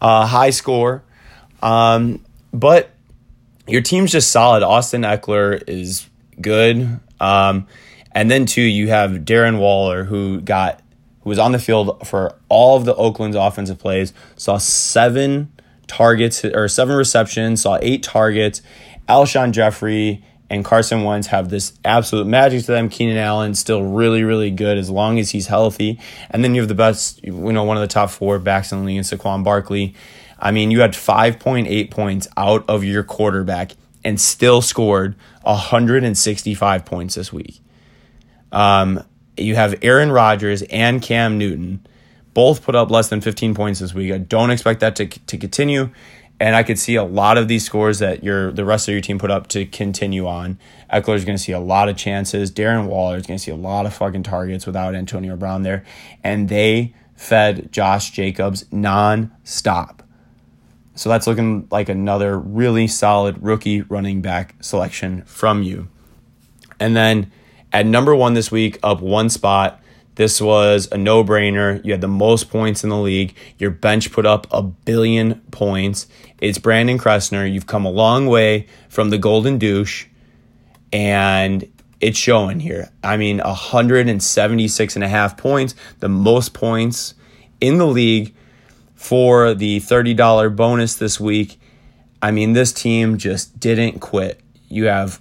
uh, 0.00 0.26
high 0.26 0.50
score. 0.50 1.02
Um, 1.62 2.22
but 2.52 2.90
your 3.66 3.80
team's 3.80 4.12
just 4.12 4.30
solid. 4.30 4.62
Austin 4.62 5.02
Ekeler 5.02 5.62
is 5.66 6.08
good. 6.40 7.00
Um, 7.24 7.66
and 8.12 8.30
then 8.30 8.44
too, 8.46 8.62
you 8.62 8.88
have 8.88 9.10
Darren 9.10 9.58
Waller 9.58 10.04
who 10.04 10.40
got 10.40 10.80
who 11.22 11.30
was 11.30 11.38
on 11.38 11.52
the 11.52 11.58
field 11.58 12.06
for 12.06 12.38
all 12.50 12.76
of 12.76 12.84
the 12.84 12.94
Oakland's 12.94 13.36
offensive 13.36 13.78
plays, 13.78 14.12
saw 14.36 14.58
seven 14.58 15.50
targets 15.86 16.44
or 16.44 16.68
seven 16.68 16.96
receptions, 16.96 17.62
saw 17.62 17.78
eight 17.80 18.02
targets. 18.02 18.60
Alshon 19.08 19.52
Jeffery 19.52 20.22
and 20.50 20.64
Carson 20.64 21.02
Wentz 21.02 21.28
have 21.28 21.48
this 21.48 21.72
absolute 21.84 22.26
magic 22.26 22.60
to 22.66 22.72
them. 22.72 22.90
Keenan 22.90 23.16
Allen 23.16 23.54
still 23.54 23.82
really, 23.82 24.22
really 24.22 24.50
good 24.50 24.76
as 24.76 24.90
long 24.90 25.18
as 25.18 25.30
he's 25.30 25.46
healthy. 25.46 25.98
And 26.30 26.44
then 26.44 26.54
you 26.54 26.60
have 26.60 26.68
the 26.68 26.74
best, 26.74 27.24
you 27.24 27.32
know, 27.32 27.64
one 27.64 27.78
of 27.78 27.80
the 27.80 27.86
top 27.86 28.10
four 28.10 28.38
backs 28.38 28.70
in 28.70 28.80
the 28.80 28.84
league, 28.84 29.00
Saquon 29.00 29.42
Barkley. 29.42 29.94
I 30.38 30.50
mean, 30.50 30.70
you 30.70 30.80
had 30.80 30.92
5.8 30.92 31.90
points 31.90 32.28
out 32.36 32.68
of 32.68 32.84
your 32.84 33.02
quarterback 33.02 33.72
and 34.04 34.20
still 34.20 34.60
scored 34.62 35.16
165 35.42 36.84
points 36.84 37.14
this 37.14 37.32
week. 37.32 37.60
Um, 38.52 39.02
you 39.36 39.56
have 39.56 39.74
Aaron 39.82 40.12
Rodgers 40.12 40.62
and 40.62 41.02
Cam 41.02 41.38
Newton 41.38 41.84
both 42.34 42.62
put 42.62 42.74
up 42.74 42.90
less 42.90 43.08
than 43.08 43.20
15 43.20 43.54
points 43.54 43.80
this 43.80 43.94
week. 43.94 44.12
I 44.12 44.18
don't 44.18 44.50
expect 44.50 44.80
that 44.80 44.96
to, 44.96 45.06
to 45.06 45.38
continue. 45.38 45.90
And 46.40 46.56
I 46.56 46.64
could 46.64 46.78
see 46.78 46.96
a 46.96 47.04
lot 47.04 47.38
of 47.38 47.46
these 47.46 47.64
scores 47.64 48.00
that 48.00 48.24
your 48.24 48.50
the 48.50 48.64
rest 48.64 48.88
of 48.88 48.92
your 48.92 49.00
team 49.00 49.20
put 49.20 49.30
up 49.30 49.46
to 49.48 49.64
continue 49.66 50.26
on. 50.26 50.58
Ekeler 50.92 51.14
is 51.14 51.24
going 51.24 51.38
to 51.38 51.42
see 51.42 51.52
a 51.52 51.60
lot 51.60 51.88
of 51.88 51.96
chances. 51.96 52.50
Darren 52.50 52.86
Waller 52.86 53.16
is 53.16 53.26
going 53.26 53.38
to 53.38 53.42
see 53.42 53.52
a 53.52 53.56
lot 53.56 53.86
of 53.86 53.94
fucking 53.94 54.24
targets 54.24 54.66
without 54.66 54.96
Antonio 54.96 55.36
Brown 55.36 55.62
there. 55.62 55.84
And 56.24 56.48
they 56.48 56.92
fed 57.14 57.70
Josh 57.72 58.10
Jacobs 58.10 58.66
non-stop. 58.72 60.02
So 60.94 61.08
that's 61.08 61.26
looking 61.26 61.66
like 61.70 61.88
another 61.88 62.38
really 62.38 62.86
solid 62.86 63.42
rookie 63.42 63.82
running 63.82 64.22
back 64.22 64.54
selection 64.60 65.22
from 65.22 65.62
you. 65.62 65.88
And 66.78 66.94
then 66.94 67.32
at 67.72 67.86
number 67.86 68.14
one 68.14 68.34
this 68.34 68.50
week, 68.50 68.78
up 68.82 69.00
one 69.00 69.28
spot, 69.28 69.80
this 70.14 70.40
was 70.40 70.88
a 70.92 70.96
no 70.96 71.24
brainer. 71.24 71.84
You 71.84 71.92
had 71.92 72.00
the 72.00 72.08
most 72.08 72.48
points 72.48 72.84
in 72.84 72.90
the 72.90 72.98
league. 72.98 73.34
Your 73.58 73.70
bench 73.70 74.12
put 74.12 74.26
up 74.26 74.46
a 74.52 74.62
billion 74.62 75.40
points. 75.50 76.06
It's 76.40 76.58
Brandon 76.58 76.98
Kressner. 76.98 77.52
You've 77.52 77.66
come 77.66 77.84
a 77.84 77.90
long 77.90 78.26
way 78.26 78.68
from 78.88 79.10
the 79.10 79.18
Golden 79.18 79.58
Douche, 79.58 80.06
and 80.92 81.68
it's 82.00 82.18
showing 82.18 82.60
here. 82.60 82.90
I 83.02 83.16
mean, 83.16 83.38
176 83.38 84.94
and 84.94 85.04
a 85.04 85.08
half 85.08 85.36
points, 85.36 85.74
the 85.98 86.08
most 86.08 86.54
points 86.54 87.14
in 87.60 87.78
the 87.78 87.86
league 87.86 88.36
for 89.04 89.52
the 89.52 89.80
$30 89.80 90.56
bonus 90.56 90.96
this 90.96 91.20
week. 91.20 91.60
I 92.22 92.30
mean, 92.30 92.54
this 92.54 92.72
team 92.72 93.18
just 93.18 93.60
didn't 93.60 94.00
quit. 94.00 94.40
You 94.70 94.86
have 94.86 95.20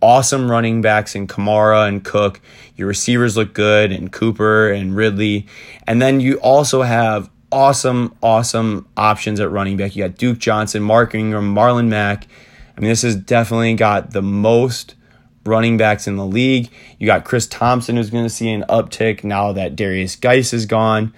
awesome 0.00 0.48
running 0.48 0.80
backs 0.80 1.16
in 1.16 1.26
Kamara 1.26 1.88
and 1.88 2.04
Cook. 2.04 2.40
Your 2.76 2.86
receivers 2.86 3.36
look 3.36 3.52
good 3.52 3.90
and 3.90 4.12
Cooper 4.12 4.70
and 4.70 4.94
Ridley. 4.94 5.48
And 5.88 6.00
then 6.00 6.20
you 6.20 6.36
also 6.36 6.82
have 6.82 7.28
awesome, 7.50 8.14
awesome 8.22 8.86
options 8.96 9.40
at 9.40 9.50
running 9.50 9.76
back. 9.76 9.96
You 9.96 10.04
got 10.06 10.16
Duke 10.16 10.38
Johnson, 10.38 10.84
Mark 10.84 11.12
Ingram, 11.12 11.52
Marlon 11.52 11.88
Mack. 11.88 12.28
I 12.78 12.80
mean, 12.80 12.90
this 12.90 13.02
has 13.02 13.16
definitely 13.16 13.74
got 13.74 14.12
the 14.12 14.22
most 14.22 14.94
running 15.44 15.76
backs 15.76 16.06
in 16.06 16.14
the 16.14 16.26
league. 16.26 16.70
You 17.00 17.06
got 17.08 17.24
Chris 17.24 17.48
Thompson, 17.48 17.96
who's 17.96 18.10
going 18.10 18.24
to 18.24 18.30
see 18.30 18.50
an 18.52 18.64
uptick 18.68 19.24
now 19.24 19.50
that 19.50 19.74
Derrius 19.74 20.20
Guice 20.20 20.52
is 20.52 20.64
gone. 20.64 21.12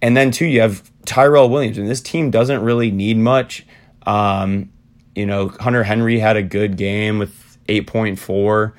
And 0.00 0.16
then, 0.16 0.30
too, 0.30 0.46
you 0.46 0.62
have 0.62 0.90
Tyrell 1.04 1.48
Williams. 1.48 1.78
And 1.78 1.88
this 1.88 2.00
team 2.00 2.30
doesn't 2.30 2.62
really 2.62 2.90
need 2.90 3.16
much. 3.16 3.66
Um, 4.06 4.70
you 5.14 5.26
know, 5.26 5.48
Hunter 5.48 5.84
Henry 5.84 6.18
had 6.18 6.36
a 6.36 6.42
good 6.42 6.76
game 6.76 7.18
with 7.18 7.58
8.4. 7.68 8.72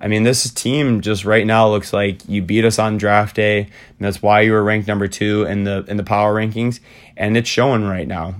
I 0.00 0.08
mean, 0.08 0.22
this 0.22 0.50
team 0.50 1.00
just 1.00 1.24
right 1.24 1.46
now 1.46 1.68
looks 1.68 1.92
like 1.92 2.28
you 2.28 2.42
beat 2.42 2.64
us 2.64 2.78
on 2.78 2.98
draft 2.98 3.36
day, 3.36 3.60
and 3.60 3.98
that's 4.00 4.20
why 4.20 4.42
you 4.42 4.52
were 4.52 4.62
ranked 4.62 4.86
number 4.86 5.08
two 5.08 5.44
in 5.44 5.64
the 5.64 5.84
in 5.88 5.96
the 5.96 6.04
power 6.04 6.34
rankings, 6.34 6.80
and 7.16 7.38
it's 7.38 7.48
showing 7.48 7.84
right 7.84 8.06
now. 8.06 8.34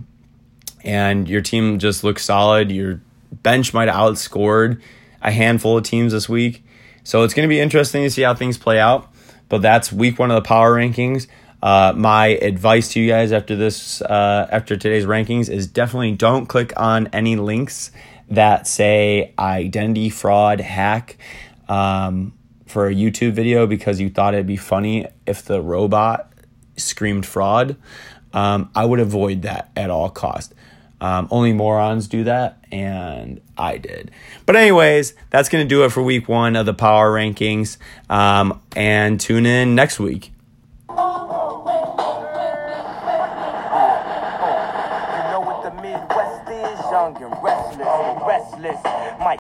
And 0.84 1.26
your 1.26 1.40
team 1.40 1.78
just 1.78 2.04
looks 2.04 2.22
solid. 2.22 2.70
Your 2.70 3.00
bench 3.32 3.72
might 3.72 3.88
have 3.88 3.96
outscored 3.96 4.80
a 5.22 5.30
handful 5.30 5.78
of 5.78 5.84
teams 5.84 6.12
this 6.12 6.28
week, 6.28 6.62
so 7.02 7.22
it's 7.22 7.32
going 7.32 7.48
to 7.48 7.52
be 7.52 7.60
interesting 7.60 8.02
to 8.02 8.10
see 8.10 8.22
how 8.22 8.34
things 8.34 8.58
play 8.58 8.78
out. 8.78 9.10
But 9.48 9.62
that's 9.62 9.90
week 9.90 10.18
one 10.18 10.30
of 10.30 10.34
the 10.34 10.46
power 10.46 10.74
rankings. 10.74 11.28
Uh, 11.64 11.94
my 11.96 12.26
advice 12.26 12.92
to 12.92 13.00
you 13.00 13.08
guys 13.08 13.32
after 13.32 13.56
this, 13.56 14.02
uh, 14.02 14.46
after 14.52 14.76
today's 14.76 15.06
rankings, 15.06 15.48
is 15.48 15.66
definitely 15.66 16.12
don't 16.12 16.44
click 16.44 16.74
on 16.76 17.06
any 17.06 17.36
links 17.36 17.90
that 18.28 18.66
say 18.66 19.32
identity 19.38 20.10
fraud 20.10 20.60
hack 20.60 21.16
um, 21.66 22.34
for 22.66 22.88
a 22.88 22.94
YouTube 22.94 23.32
video 23.32 23.66
because 23.66 23.98
you 23.98 24.10
thought 24.10 24.34
it'd 24.34 24.46
be 24.46 24.58
funny 24.58 25.06
if 25.24 25.42
the 25.42 25.62
robot 25.62 26.30
screamed 26.76 27.24
fraud. 27.24 27.76
Um, 28.34 28.70
I 28.74 28.84
would 28.84 29.00
avoid 29.00 29.40
that 29.42 29.70
at 29.74 29.88
all 29.88 30.10
cost. 30.10 30.52
Um, 31.00 31.28
only 31.30 31.54
morons 31.54 32.08
do 32.08 32.24
that, 32.24 32.58
and 32.72 33.40
I 33.56 33.78
did. 33.78 34.10
But 34.44 34.56
anyways, 34.56 35.14
that's 35.30 35.48
gonna 35.48 35.64
do 35.64 35.84
it 35.84 35.92
for 35.92 36.02
week 36.02 36.28
one 36.28 36.56
of 36.56 36.66
the 36.66 36.74
power 36.74 37.10
rankings. 37.10 37.78
Um, 38.10 38.60
and 38.76 39.18
tune 39.18 39.46
in 39.46 39.74
next 39.74 39.98
week. 39.98 40.33